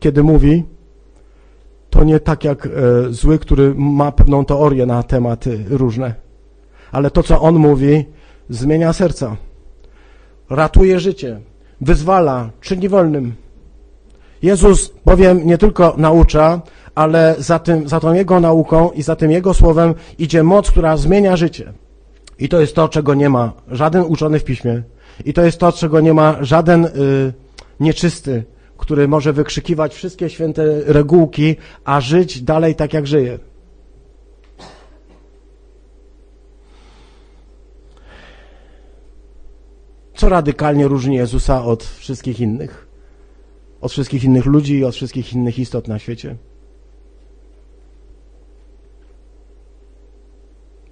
kiedy 0.00 0.22
mówi, 0.22 0.64
to 1.94 2.04
nie 2.04 2.20
tak 2.20 2.44
jak 2.44 2.66
e, 2.66 2.70
zły, 3.10 3.38
który 3.38 3.74
ma 3.74 4.12
pewną 4.12 4.44
teorię 4.44 4.86
na 4.86 5.02
tematy 5.02 5.64
różne, 5.70 6.14
ale 6.92 7.10
to, 7.10 7.22
co 7.22 7.40
On 7.40 7.54
mówi, 7.54 8.04
zmienia 8.48 8.92
serca, 8.92 9.36
ratuje 10.50 11.00
życie, 11.00 11.40
wyzwala, 11.80 12.50
czyni 12.60 12.88
wolnym. 12.88 13.34
Jezus 14.42 14.92
bowiem 15.04 15.46
nie 15.46 15.58
tylko 15.58 15.94
naucza, 15.96 16.60
ale 16.94 17.34
za, 17.38 17.58
tym, 17.58 17.88
za 17.88 18.00
tą 18.00 18.12
Jego 18.12 18.40
nauką 18.40 18.90
i 18.90 19.02
za 19.02 19.16
tym 19.16 19.30
Jego 19.30 19.54
słowem 19.54 19.94
idzie 20.18 20.42
moc, 20.42 20.70
która 20.70 20.96
zmienia 20.96 21.36
życie. 21.36 21.72
I 22.38 22.48
to 22.48 22.60
jest 22.60 22.74
to, 22.74 22.88
czego 22.88 23.14
nie 23.14 23.30
ma 23.30 23.52
żaden 23.70 24.02
uczony 24.02 24.38
w 24.38 24.44
piśmie. 24.44 24.82
I 25.24 25.32
to 25.32 25.44
jest 25.44 25.58
to, 25.58 25.72
czego 25.72 26.00
nie 26.00 26.14
ma 26.14 26.36
żaden 26.40 26.84
y, 26.84 26.90
nieczysty, 27.80 28.44
który 28.78 29.08
może 29.08 29.32
wykrzykiwać 29.32 29.94
wszystkie 29.94 30.30
święte 30.30 30.62
regułki, 30.84 31.56
a 31.84 32.00
żyć 32.00 32.42
dalej 32.42 32.74
tak, 32.74 32.92
jak 32.92 33.06
żyje. 33.06 33.38
Co 40.14 40.28
radykalnie 40.28 40.88
różni 40.88 41.16
Jezusa 41.16 41.64
od 41.64 41.84
wszystkich 41.84 42.40
innych? 42.40 42.88
Od 43.80 43.92
wszystkich 43.92 44.24
innych 44.24 44.46
ludzi 44.46 44.78
i 44.78 44.84
od 44.84 44.94
wszystkich 44.94 45.32
innych 45.32 45.58
istot 45.58 45.88
na 45.88 45.98
świecie? 45.98 46.36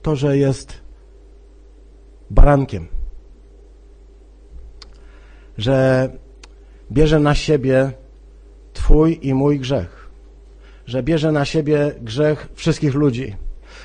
To, 0.03 0.17
że 0.17 0.39
jest 0.39 0.75
barankiem. 2.31 2.87
Że 5.59 6.11
bierze 6.93 7.21
na 7.21 7.35
siebie 7.35 7.91
Twój 8.73 9.19
i 9.23 9.35
mój 9.35 9.59
grzech. 9.61 10.09
Że 10.87 11.03
bierze 11.03 11.33
na 11.33 11.45
siebie 11.45 11.93
grzech 12.01 12.49
wszystkich 12.55 12.95
ludzi. 12.95 13.37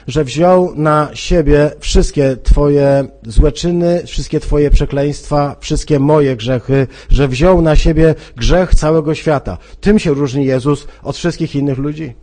Że 0.08 0.24
wziął 0.24 0.76
na 0.76 1.10
siebie 1.14 1.72
wszystkie 1.80 2.38
Twoje 2.44 3.08
złe 3.24 3.52
czyny, 3.52 4.04
wszystkie 4.06 4.40
Twoje 4.40 4.72
przekleństwa, 4.72 5.56
wszystkie 5.60 6.00
moje 6.00 6.36
grzechy, 6.36 6.88
że 7.10 7.28
wziął 7.28 7.62
na 7.62 7.76
siebie 7.76 8.16
grzech 8.36 8.76
całego 8.76 9.16
świata. 9.16 9.58
Tym 9.82 10.00
się 10.00 10.14
różni 10.14 10.46
Jezus 10.46 10.88
od 11.04 11.18
wszystkich 11.18 11.56
innych 11.56 11.78
ludzi. 11.78 12.14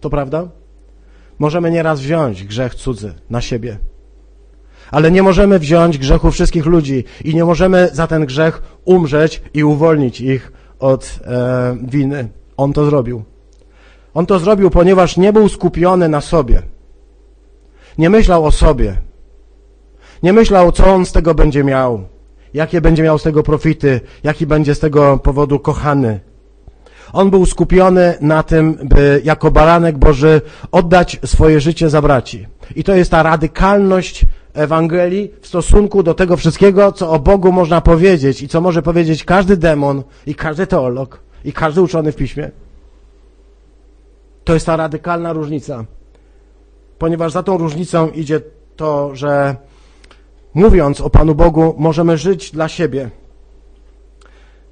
To 0.00 0.10
prawda? 0.10 0.48
Możemy 1.38 1.70
nieraz 1.70 2.00
wziąć 2.00 2.44
grzech 2.44 2.74
cudzy 2.74 3.14
na 3.30 3.40
siebie, 3.40 3.78
ale 4.92 5.10
nie 5.10 5.22
możemy 5.22 5.58
wziąć 5.58 5.98
grzechu 5.98 6.30
wszystkich 6.30 6.66
ludzi 6.66 7.04
i 7.24 7.34
nie 7.34 7.44
możemy 7.44 7.88
za 7.92 8.06
ten 8.06 8.26
grzech 8.26 8.62
umrzeć 8.84 9.42
i 9.54 9.64
uwolnić 9.64 10.20
ich 10.20 10.52
od 10.78 11.18
e, 11.24 11.76
winy. 11.82 12.28
On 12.56 12.72
to 12.72 12.84
zrobił. 12.84 13.22
On 14.14 14.26
to 14.26 14.38
zrobił, 14.38 14.70
ponieważ 14.70 15.16
nie 15.16 15.32
był 15.32 15.48
skupiony 15.48 16.08
na 16.08 16.20
sobie. 16.20 16.62
Nie 17.98 18.10
myślał 18.10 18.44
o 18.44 18.50
sobie. 18.50 18.96
Nie 20.22 20.32
myślał, 20.32 20.72
co 20.72 20.86
on 20.86 21.06
z 21.06 21.12
tego 21.12 21.34
będzie 21.34 21.64
miał, 21.64 22.04
jakie 22.54 22.80
będzie 22.80 23.02
miał 23.02 23.18
z 23.18 23.22
tego 23.22 23.42
profity, 23.42 24.00
jaki 24.24 24.46
będzie 24.46 24.74
z 24.74 24.78
tego 24.78 25.18
powodu 25.18 25.58
kochany. 25.58 26.20
On 27.12 27.30
był 27.30 27.46
skupiony 27.46 28.14
na 28.20 28.42
tym, 28.42 28.78
by 28.84 29.20
jako 29.24 29.50
baranek 29.50 29.98
Boży 29.98 30.40
oddać 30.72 31.20
swoje 31.24 31.60
życie 31.60 31.90
za 31.90 32.02
braci. 32.02 32.46
I 32.76 32.84
to 32.84 32.94
jest 32.94 33.10
ta 33.10 33.22
radykalność 33.22 34.26
Ewangelii 34.54 35.30
w 35.40 35.46
stosunku 35.46 36.02
do 36.02 36.14
tego 36.14 36.36
wszystkiego, 36.36 36.92
co 36.92 37.10
o 37.10 37.18
Bogu 37.18 37.52
można 37.52 37.80
powiedzieć 37.80 38.42
i 38.42 38.48
co 38.48 38.60
może 38.60 38.82
powiedzieć 38.82 39.24
każdy 39.24 39.56
demon 39.56 40.02
i 40.26 40.34
każdy 40.34 40.66
teolog 40.66 41.20
i 41.44 41.52
każdy 41.52 41.82
uczony 41.82 42.12
w 42.12 42.16
piśmie. 42.16 42.50
To 44.44 44.54
jest 44.54 44.66
ta 44.66 44.76
radykalna 44.76 45.32
różnica. 45.32 45.84
Ponieważ 46.98 47.32
za 47.32 47.42
tą 47.42 47.58
różnicą 47.58 48.10
idzie 48.10 48.40
to, 48.76 49.16
że 49.16 49.56
mówiąc 50.54 51.00
o 51.00 51.10
Panu 51.10 51.34
Bogu, 51.34 51.74
możemy 51.78 52.18
żyć 52.18 52.50
dla 52.50 52.68
siebie. 52.68 53.10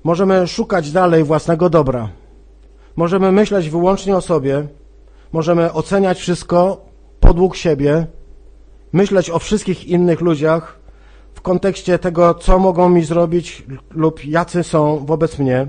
Możemy 0.05 0.47
szukać 0.47 0.93
dalej 0.93 1.25
własnego 1.25 1.71
dobra. 1.71 2.09
Możemy 2.97 3.33
myśleć 3.33 3.71
wyłącznie 3.71 4.17
o 4.17 4.21
sobie. 4.21 4.67
Możemy 5.33 5.73
oceniać 5.73 6.19
wszystko 6.19 6.85
podług 7.21 7.57
siebie 7.57 8.07
myśleć 8.93 9.31
o 9.31 9.39
wszystkich 9.39 9.89
innych 9.89 10.21
ludziach 10.21 10.81
w 11.35 11.41
kontekście 11.41 11.99
tego, 11.99 12.35
co 12.35 12.59
mogą 12.59 12.89
mi 12.89 13.05
zrobić 13.05 13.65
lub 13.91 14.25
jacy 14.25 14.63
są 14.63 15.07
wobec 15.07 15.39
mnie. 15.39 15.69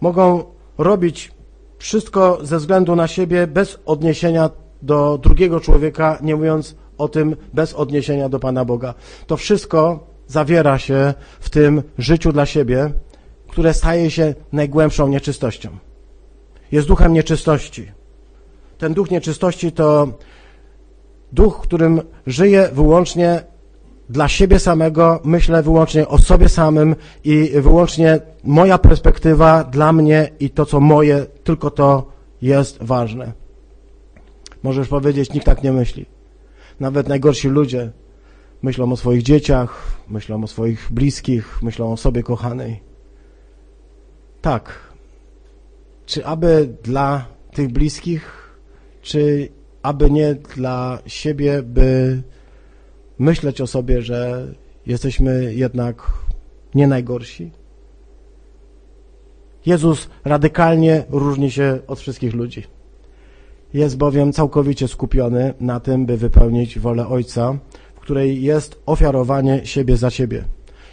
Mogą 0.00 0.44
robić 0.78 1.32
wszystko 1.78 2.38
ze 2.42 2.58
względu 2.58 2.96
na 2.96 3.06
siebie 3.06 3.46
bez 3.46 3.78
odniesienia 3.86 4.50
do 4.82 5.18
drugiego 5.18 5.60
człowieka, 5.60 6.18
nie 6.22 6.36
mówiąc 6.36 6.76
o 6.98 7.08
tym 7.08 7.36
bez 7.52 7.74
odniesienia 7.74 8.28
do 8.28 8.40
Pana 8.40 8.64
Boga. 8.64 8.94
To 9.26 9.36
wszystko 9.36 10.06
zawiera 10.26 10.78
się 10.78 11.14
w 11.40 11.50
tym 11.50 11.82
życiu 11.98 12.32
dla 12.32 12.46
siebie, 12.46 12.90
które 13.48 13.74
staje 13.74 14.10
się 14.10 14.34
najgłębszą 14.52 15.08
nieczystością. 15.08 15.70
Jest 16.72 16.88
duchem 16.88 17.12
nieczystości. 17.12 17.92
Ten 18.78 18.94
duch 18.94 19.10
nieczystości 19.10 19.72
to 19.72 20.08
duch, 21.32 21.60
którym 21.60 22.00
żyję 22.26 22.68
wyłącznie 22.72 23.42
dla 24.10 24.28
siebie 24.28 24.58
samego, 24.58 25.20
myślę 25.24 25.62
wyłącznie 25.62 26.08
o 26.08 26.18
sobie 26.18 26.48
samym 26.48 26.96
i 27.24 27.50
wyłącznie 27.54 28.20
moja 28.44 28.78
perspektywa 28.78 29.64
dla 29.64 29.92
mnie 29.92 30.30
i 30.40 30.50
to, 30.50 30.66
co 30.66 30.80
moje, 30.80 31.26
tylko 31.44 31.70
to 31.70 32.12
jest 32.42 32.78
ważne. 32.82 33.32
Możesz 34.62 34.88
powiedzieć, 34.88 35.32
nikt 35.32 35.46
tak 35.46 35.62
nie 35.62 35.72
myśli. 35.72 36.06
Nawet 36.80 37.08
najgorsi 37.08 37.48
ludzie 37.48 37.90
myślą 38.62 38.92
o 38.92 38.96
swoich 38.96 39.22
dzieciach, 39.22 39.98
myślą 40.08 40.44
o 40.44 40.46
swoich 40.46 40.88
bliskich, 40.90 41.62
myślą 41.62 41.92
o 41.92 41.96
sobie 41.96 42.22
kochanej. 42.22 42.80
Tak. 44.42 44.72
Czy 46.06 46.26
aby 46.26 46.68
dla 46.82 47.24
tych 47.54 47.68
bliskich, 47.68 48.50
czy 49.02 49.48
aby 49.82 50.10
nie 50.10 50.34
dla 50.34 50.98
siebie, 51.06 51.62
by 51.62 52.22
myśleć 53.18 53.60
o 53.60 53.66
sobie, 53.66 54.02
że 54.02 54.46
jesteśmy 54.86 55.54
jednak 55.54 56.12
nie 56.74 56.86
najgorsi? 56.86 57.50
Jezus 59.66 60.08
radykalnie 60.24 61.04
różni 61.10 61.50
się 61.50 61.78
od 61.86 62.00
wszystkich 62.00 62.34
ludzi. 62.34 62.64
Jest 63.74 63.96
bowiem 63.96 64.32
całkowicie 64.32 64.88
skupiony 64.88 65.54
na 65.60 65.80
tym, 65.80 66.06
by 66.06 66.16
wypełnić 66.16 66.78
wolę 66.78 67.08
Ojca, 67.08 67.58
w 67.94 68.00
której 68.00 68.42
jest 68.42 68.82
ofiarowanie 68.86 69.66
siebie 69.66 69.96
za 69.96 70.10
Ciebie. 70.10 70.44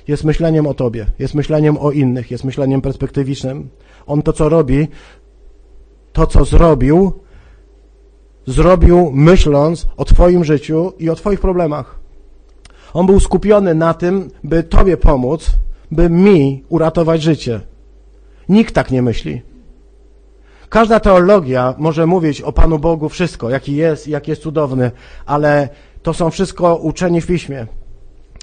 Jest 0.08 0.24
myśleniem 0.24 0.68
o 0.68 0.74
Tobie, 0.74 1.06
jest 1.20 1.36
myśleniem 1.36 1.78
o 1.78 1.92
innych, 1.92 2.32
jest 2.32 2.44
myśleniem 2.44 2.82
perspektywicznym. 2.82 3.70
On 4.06 4.22
to, 4.22 4.34
co 4.34 4.50
robi, 4.50 4.88
to, 6.14 6.28
co 6.28 6.46
zrobił, 6.46 7.14
zrobił 8.48 9.12
myśląc 9.14 9.88
o 9.98 10.06
Twoim 10.06 10.44
życiu 10.44 10.94
i 11.00 11.10
o 11.10 11.16
Twoich 11.16 11.40
problemach. 11.40 12.00
On 12.94 13.06
był 13.06 13.20
skupiony 13.20 13.76
na 13.76 13.94
tym, 13.94 14.30
by 14.44 14.64
Tobie 14.64 14.98
pomóc, 14.98 15.50
by 15.92 16.10
mi 16.10 16.64
uratować 16.70 17.22
życie. 17.22 17.62
Nikt 18.50 18.76
tak 18.76 18.92
nie 18.92 19.02
myśli. 19.02 19.42
Każda 20.70 21.00
teologia 21.00 21.76
może 21.78 22.06
mówić 22.06 22.42
o 22.42 22.52
Panu 22.52 22.80
Bogu 22.80 23.10
wszystko, 23.10 23.50
jaki 23.50 23.76
jest, 23.76 24.08
jak 24.08 24.28
jest 24.28 24.42
cudowny, 24.42 24.92
ale 25.26 25.70
to 26.04 26.14
są 26.14 26.30
wszystko 26.30 26.76
uczeni 26.76 27.22
w 27.22 27.28
piśmie, 27.28 27.68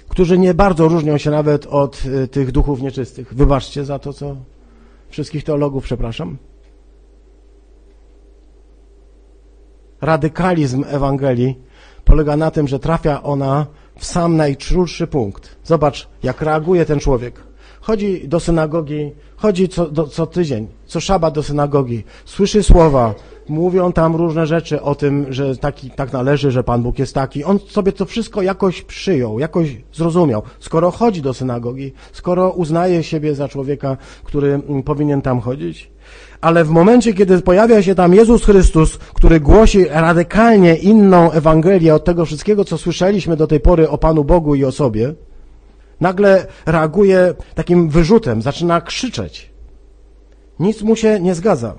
którzy 0.09 0.37
nie 0.37 0.53
bardzo 0.53 0.87
różnią 0.87 1.17
się 1.17 1.31
nawet 1.31 1.65
od 1.65 2.05
y, 2.05 2.27
tych 2.27 2.51
duchów 2.51 2.81
nieczystych. 2.81 3.33
Wybaczcie 3.33 3.85
za 3.85 3.99
to, 3.99 4.13
co 4.13 4.35
wszystkich 5.09 5.43
teologów, 5.43 5.83
przepraszam. 5.83 6.37
Radykalizm 10.01 10.83
Ewangelii 10.87 11.55
polega 12.05 12.37
na 12.37 12.51
tym, 12.51 12.67
że 12.67 12.79
trafia 12.79 13.23
ona 13.23 13.65
w 13.99 14.05
sam 14.05 14.37
najczulszy 14.37 15.07
punkt. 15.07 15.55
Zobacz, 15.63 16.07
jak 16.23 16.41
reaguje 16.41 16.85
ten 16.85 16.99
człowiek. 16.99 17.43
chodzi 17.81 18.27
do 18.27 18.39
synagogi, 18.39 19.11
chodzi 19.35 19.69
co, 19.69 19.87
do, 19.87 20.07
co 20.07 20.25
tydzień, 20.25 20.67
co 20.85 20.99
szabat 20.99 21.33
do 21.33 21.43
synagogi, 21.43 22.03
słyszy 22.25 22.63
słowa, 22.63 23.13
mówią 23.49 23.91
tam 23.91 24.15
różne 24.15 24.47
rzeczy 24.47 24.81
o 24.81 24.95
tym, 24.95 25.33
że 25.33 25.55
taki, 25.57 25.89
tak 25.89 26.13
należy, 26.13 26.51
że 26.51 26.63
Pan 26.63 26.83
Bóg 26.83 26.99
jest 26.99 27.13
taki. 27.13 27.43
On 27.43 27.59
sobie 27.59 27.91
to 27.91 28.05
wszystko 28.05 28.41
jakoś 28.41 28.81
przyjął, 28.81 29.39
jakoś 29.39 29.77
zrozumiał. 29.93 30.41
Skoro 30.59 30.91
chodzi 30.91 31.21
do 31.21 31.33
synagogi, 31.33 31.93
skoro 32.13 32.51
uznaje 32.51 33.03
siebie 33.03 33.35
za 33.35 33.47
człowieka, 33.47 33.97
który 34.23 34.53
mm, 34.53 34.83
powinien 34.83 35.21
tam 35.21 35.39
chodzić, 35.39 35.91
ale 36.45 36.63
w 36.63 36.69
momencie, 36.69 37.13
kiedy 37.13 37.41
pojawia 37.41 37.83
się 37.83 37.95
tam 37.95 38.13
Jezus 38.13 38.45
Chrystus, 38.45 38.97
który 38.97 39.39
głosi 39.39 39.85
radykalnie 39.85 40.75
inną 40.75 41.31
Ewangelię 41.31 41.95
od 41.95 42.03
tego 42.03 42.25
wszystkiego, 42.25 42.65
co 42.65 42.77
słyszeliśmy 42.77 43.37
do 43.37 43.47
tej 43.47 43.59
pory 43.59 43.89
o 43.89 43.97
Panu 43.97 44.23
Bogu 44.23 44.55
i 44.55 44.65
o 44.65 44.71
sobie, 44.71 45.13
nagle 45.99 46.47
reaguje 46.65 47.33
takim 47.55 47.89
wyrzutem, 47.89 48.41
zaczyna 48.41 48.81
krzyczeć. 48.81 49.51
Nic 50.59 50.81
mu 50.81 50.95
się 50.95 51.19
nie 51.19 51.35
zgadza. 51.35 51.75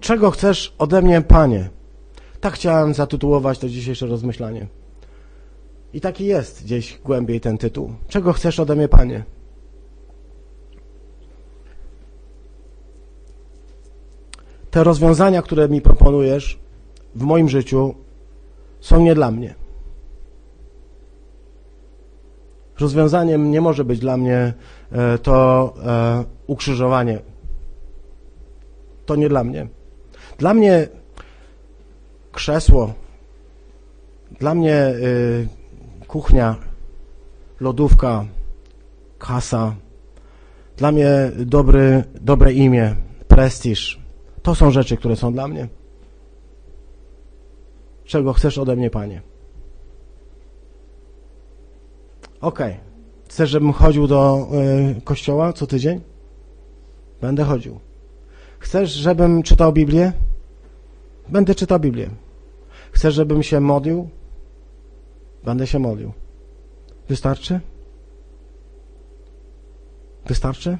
Czego 0.00 0.30
chcesz 0.30 0.74
ode 0.78 1.02
mnie, 1.02 1.20
Panie? 1.20 1.70
Tak 2.40 2.54
chciałem 2.54 2.94
zatytułować 2.94 3.58
to 3.58 3.68
dzisiejsze 3.68 4.06
rozmyślanie. 4.06 4.81
I 5.94 6.00
taki 6.00 6.26
jest 6.26 6.64
gdzieś 6.64 6.98
głębiej 7.04 7.40
ten 7.40 7.58
tytuł. 7.58 7.94
Czego 8.08 8.32
chcesz 8.32 8.60
ode 8.60 8.76
mnie, 8.76 8.88
Panie? 8.88 9.24
Te 14.70 14.84
rozwiązania, 14.84 15.42
które 15.42 15.68
mi 15.68 15.80
proponujesz 15.80 16.58
w 17.14 17.22
moim 17.22 17.48
życiu, 17.48 17.94
są 18.80 19.00
nie 19.00 19.14
dla 19.14 19.30
mnie. 19.30 19.54
Rozwiązaniem 22.80 23.50
nie 23.50 23.60
może 23.60 23.84
być 23.84 23.98
dla 23.98 24.16
mnie 24.16 24.52
e, 24.92 25.18
to 25.18 25.74
e, 25.86 26.24
ukrzyżowanie. 26.46 27.18
To 29.06 29.16
nie 29.16 29.28
dla 29.28 29.44
mnie. 29.44 29.68
Dla 30.38 30.54
mnie 30.54 30.88
krzesło, 32.32 32.94
dla 34.40 34.54
mnie 34.54 34.86
y, 34.86 35.48
kuchnia, 36.12 36.56
lodówka, 37.60 38.24
kasa, 39.18 39.74
dla 40.76 40.92
mnie 40.92 41.32
dobry, 41.46 42.04
dobre 42.20 42.52
imię, 42.52 42.96
prestiż. 43.28 44.00
To 44.42 44.54
są 44.54 44.70
rzeczy, 44.70 44.96
które 44.96 45.16
są 45.16 45.32
dla 45.32 45.48
mnie. 45.48 45.68
Czego 48.04 48.32
chcesz 48.32 48.58
ode 48.58 48.76
mnie, 48.76 48.90
Panie? 48.90 49.22
Okej. 52.40 52.72
Okay. 52.72 52.84
Chcesz, 53.28 53.50
żebym 53.50 53.72
chodził 53.72 54.06
do 54.06 54.48
y, 54.98 55.00
kościoła 55.00 55.52
co 55.52 55.66
tydzień? 55.66 56.00
Będę 57.20 57.44
chodził. 57.44 57.80
Chcesz, 58.58 58.90
żebym 58.90 59.42
czytał 59.42 59.72
Biblię? 59.72 60.12
Będę 61.28 61.54
czytał 61.54 61.80
Biblię. 61.80 62.10
Chcesz, 62.92 63.14
żebym 63.14 63.42
się 63.42 63.60
modlił? 63.60 64.08
Będę 65.44 65.66
się 65.66 65.78
modlił. 65.78 66.12
Wystarczy? 67.08 67.60
Wystarczy? 70.26 70.78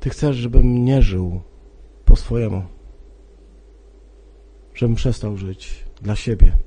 Ty 0.00 0.10
chcesz, 0.10 0.36
żebym 0.36 0.84
nie 0.84 1.02
żył 1.02 1.40
po 2.04 2.16
swojemu. 2.16 2.62
Żebym 4.74 4.94
przestał 4.94 5.36
żyć 5.36 5.84
dla 6.02 6.16
siebie. 6.16 6.58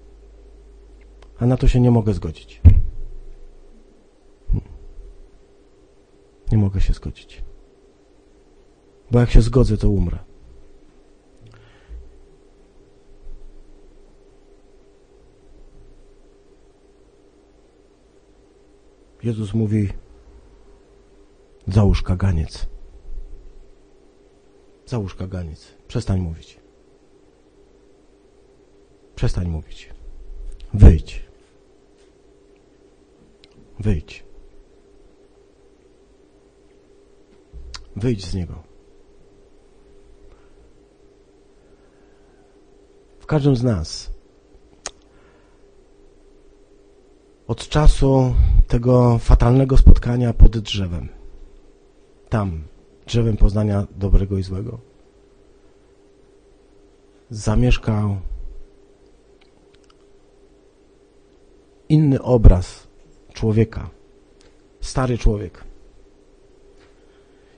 A 1.39 1.45
na 1.45 1.57
to 1.57 1.67
się 1.67 1.79
nie 1.79 1.91
mogę 1.91 2.13
zgodzić. 2.13 2.61
Nie 6.51 6.57
mogę 6.57 6.81
się 6.81 6.93
zgodzić. 6.93 7.43
Bo 9.11 9.19
jak 9.19 9.29
się 9.29 9.41
zgodzę, 9.41 9.77
to 9.77 9.89
umrę. 9.89 10.34
Jezus 19.25 19.53
mówi: 19.53 19.89
Załóż 21.67 22.01
kaganiec. 22.01 22.67
Załóż 24.85 25.15
kaganiec. 25.15 25.73
Przestań 25.87 26.19
mówić. 26.19 26.59
Przestań 29.15 29.47
mówić. 29.47 29.89
Wyjdź. 30.73 31.23
Wyjdź. 33.79 34.23
Wyjdź 37.95 38.25
z 38.25 38.33
niego. 38.33 38.63
W 43.19 43.25
każdym 43.25 43.55
z 43.55 43.63
nas 43.63 44.14
od 47.47 47.69
czasu 47.69 48.33
tego 48.67 49.17
fatalnego 49.19 49.77
spotkania 49.77 50.33
pod 50.33 50.57
drzewem, 50.57 51.09
tam, 52.29 52.63
drzewem 53.07 53.37
poznania 53.37 53.87
dobrego 53.95 54.37
i 54.37 54.43
złego, 54.43 54.79
zamieszkał 57.29 58.17
inny 61.89 62.21
obraz 62.21 62.87
człowieka, 63.33 63.89
stary 64.81 65.17
człowiek. 65.17 65.63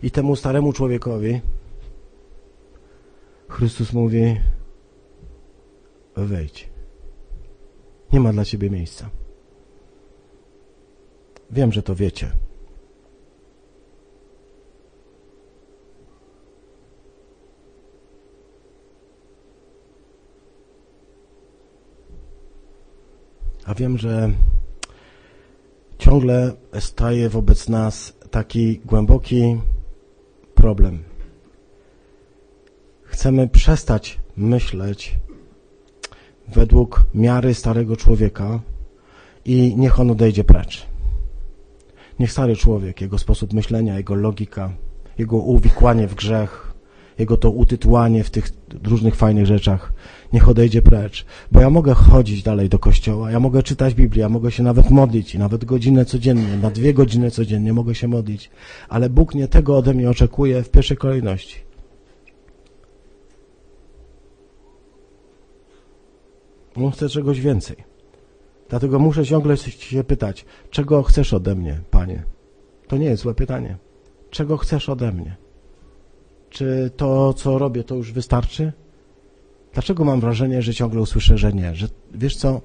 I 0.03 0.11
temu 0.11 0.35
staremu 0.35 0.73
człowiekowi 0.73 1.41
Chrystus 3.49 3.93
mówi: 3.93 4.39
Wejdź. 6.15 6.69
Nie 8.13 8.19
ma 8.19 8.33
dla 8.33 8.45
ciebie 8.45 8.69
miejsca. 8.69 9.09
Wiem, 11.51 11.71
że 11.71 11.83
to 11.83 11.95
wiecie. 11.95 12.31
A 23.65 23.73
wiem, 23.73 23.97
że 23.97 24.29
ciągle 25.97 26.53
staje 26.79 27.29
wobec 27.29 27.69
nas 27.69 28.13
taki 28.31 28.79
głęboki 28.85 29.61
problem. 30.55 31.03
Chcemy 33.03 33.47
przestać 33.47 34.19
myśleć 34.37 35.17
według 36.47 37.05
miary 37.13 37.53
starego 37.53 37.95
człowieka 37.95 38.59
i 39.45 39.75
niech 39.77 39.99
on 39.99 40.11
odejdzie 40.11 40.43
precz. 40.43 40.96
Niech 42.19 42.31
stary 42.31 42.55
człowiek, 42.55 43.01
jego 43.01 43.17
sposób 43.17 43.53
myślenia, 43.53 43.97
jego 43.97 44.15
logika, 44.15 44.73
jego 45.17 45.37
uwikłanie 45.37 46.07
w 46.07 46.15
grzech, 46.15 46.73
jego 47.19 47.37
to 47.37 47.49
utytłanie 47.49 48.23
w 48.23 48.29
tych 48.29 48.49
różnych 48.83 49.15
fajnych 49.15 49.45
rzeczach, 49.45 49.93
niech 50.33 50.49
odejdzie 50.49 50.81
precz. 50.81 51.25
Bo 51.51 51.61
ja 51.61 51.69
mogę 51.69 51.93
chodzić 51.93 52.43
dalej 52.43 52.69
do 52.69 52.79
kościoła, 52.79 53.31
ja 53.31 53.39
mogę 53.39 53.63
czytać 53.63 53.93
Biblię, 53.93 54.21
ja 54.21 54.29
mogę 54.29 54.51
się 54.51 54.63
nawet 54.63 54.89
modlić, 54.89 55.35
i 55.35 55.39
nawet 55.39 55.65
godzinę 55.65 56.05
codziennie, 56.05 56.57
na 56.57 56.71
dwie 56.71 56.93
godziny 56.93 57.31
codziennie 57.31 57.73
mogę 57.73 57.95
się 57.95 58.07
modlić, 58.07 58.49
ale 58.89 59.09
Bóg 59.09 59.35
nie 59.35 59.47
tego 59.47 59.77
ode 59.77 59.93
mnie 59.93 60.09
oczekuje 60.09 60.63
w 60.63 60.69
pierwszej 60.69 60.97
kolejności. 60.97 61.55
On 66.75 66.91
chce 66.91 67.09
czegoś 67.09 67.41
więcej. 67.41 67.96
Dlatego 68.69 68.99
muszę 68.99 69.25
ciągle 69.25 69.57
się 69.57 70.03
pytać, 70.03 70.45
czego 70.69 71.03
chcesz 71.03 71.33
ode 71.33 71.55
mnie, 71.55 71.79
Panie? 71.91 72.23
To 72.87 72.97
nie 72.97 73.05
jest 73.05 73.23
złe 73.23 73.33
pytanie. 73.33 73.77
Czego 74.29 74.57
chcesz 74.57 74.89
ode 74.89 75.11
mnie? 75.11 75.35
Czy 76.49 76.91
to, 76.97 77.33
co 77.33 77.57
robię, 77.57 77.83
to 77.83 77.95
już 77.95 78.11
wystarczy? 78.11 78.73
Dlaczego 79.73 80.05
mam 80.05 80.19
wrażenie, 80.19 80.61
że 80.61 80.73
ciągle 80.73 81.01
usłyszę, 81.01 81.37
że 81.37 81.53
nie? 81.53 81.75
Że 81.75 81.87
wiesz 82.13 82.35
co, 82.35 82.61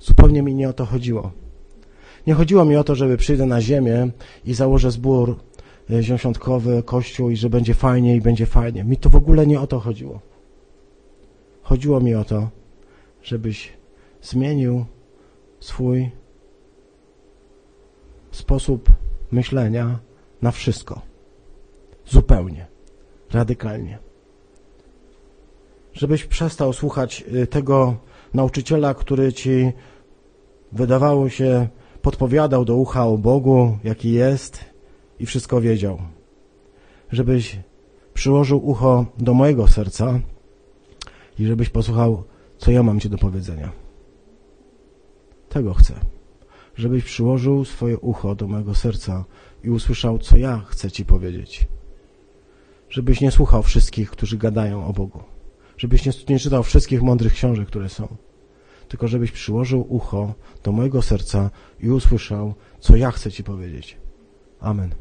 zupełnie 0.00 0.42
mi 0.42 0.54
nie 0.54 0.68
o 0.68 0.72
to 0.72 0.86
chodziło. 0.86 1.32
Nie 2.26 2.34
chodziło 2.34 2.64
mi 2.64 2.76
o 2.76 2.84
to, 2.84 2.94
żeby 2.94 3.16
przyjdę 3.16 3.46
na 3.46 3.60
ziemię 3.60 4.10
i 4.44 4.54
założę 4.54 4.90
zbór 4.90 5.36
e, 5.90 6.02
ziąsiątkowy, 6.02 6.82
kościół 6.82 7.30
i 7.30 7.36
że 7.36 7.50
będzie 7.50 7.74
fajnie 7.74 8.16
i 8.16 8.20
będzie 8.20 8.46
fajnie. 8.46 8.84
Mi 8.84 8.96
to 8.96 9.10
w 9.10 9.16
ogóle 9.16 9.46
nie 9.46 9.60
o 9.60 9.66
to 9.66 9.80
chodziło. 9.80 10.20
Chodziło 11.62 12.00
mi 12.00 12.14
o 12.14 12.24
to, 12.24 12.48
żebyś 13.22 13.72
zmienił 14.22 14.84
swój 15.64 16.10
sposób 18.30 18.88
myślenia 19.30 19.98
na 20.42 20.50
wszystko. 20.50 21.02
Zupełnie. 22.06 22.66
Radykalnie. 23.32 23.98
żebyś 25.92 26.24
przestał 26.24 26.72
słuchać 26.72 27.24
y, 27.34 27.46
tego 27.46 27.96
nauczyciela, 28.34 28.94
który 28.94 29.32
ci 29.32 29.72
wydawało 30.72 31.28
się 31.28 31.68
podpowiadał 32.02 32.64
do 32.64 32.76
ucha 32.76 33.06
o 33.06 33.18
Bogu, 33.18 33.78
jaki 33.84 34.12
jest 34.12 34.64
i 35.20 35.26
wszystko 35.26 35.60
wiedział. 35.60 35.98
Żebyś 37.12 37.58
przyłożył 38.14 38.66
ucho 38.66 39.06
do 39.18 39.34
mojego 39.34 39.68
serca 39.68 40.20
i 41.38 41.46
żebyś 41.46 41.68
posłuchał, 41.68 42.24
co 42.58 42.70
ja 42.70 42.82
mam 42.82 43.00
Ci 43.00 43.10
do 43.10 43.18
powiedzenia. 43.18 43.81
Tego 45.52 45.74
chcę. 45.74 45.94
Żebyś 46.76 47.04
przyłożył 47.04 47.64
swoje 47.64 47.98
ucho 47.98 48.34
do 48.34 48.48
mojego 48.48 48.74
serca 48.74 49.24
i 49.64 49.70
usłyszał, 49.70 50.18
co 50.18 50.36
ja 50.36 50.62
chcę 50.68 50.90
Ci 50.90 51.04
powiedzieć. 51.04 51.68
Żebyś 52.90 53.20
nie 53.20 53.30
słuchał 53.30 53.62
wszystkich, 53.62 54.10
którzy 54.10 54.36
gadają 54.36 54.86
o 54.86 54.92
Bogu. 54.92 55.22
Żebyś 55.78 56.06
nie, 56.06 56.12
nie 56.28 56.38
czytał 56.38 56.62
wszystkich 56.62 57.02
mądrych 57.02 57.32
książek, 57.32 57.68
które 57.68 57.88
są. 57.88 58.16
Tylko 58.88 59.08
żebyś 59.08 59.30
przyłożył 59.32 59.86
ucho 59.88 60.34
do 60.62 60.72
mojego 60.72 61.02
serca 61.02 61.50
i 61.80 61.90
usłyszał, 61.90 62.54
co 62.80 62.96
ja 62.96 63.10
chcę 63.10 63.32
Ci 63.32 63.44
powiedzieć. 63.44 63.96
Amen. 64.60 64.94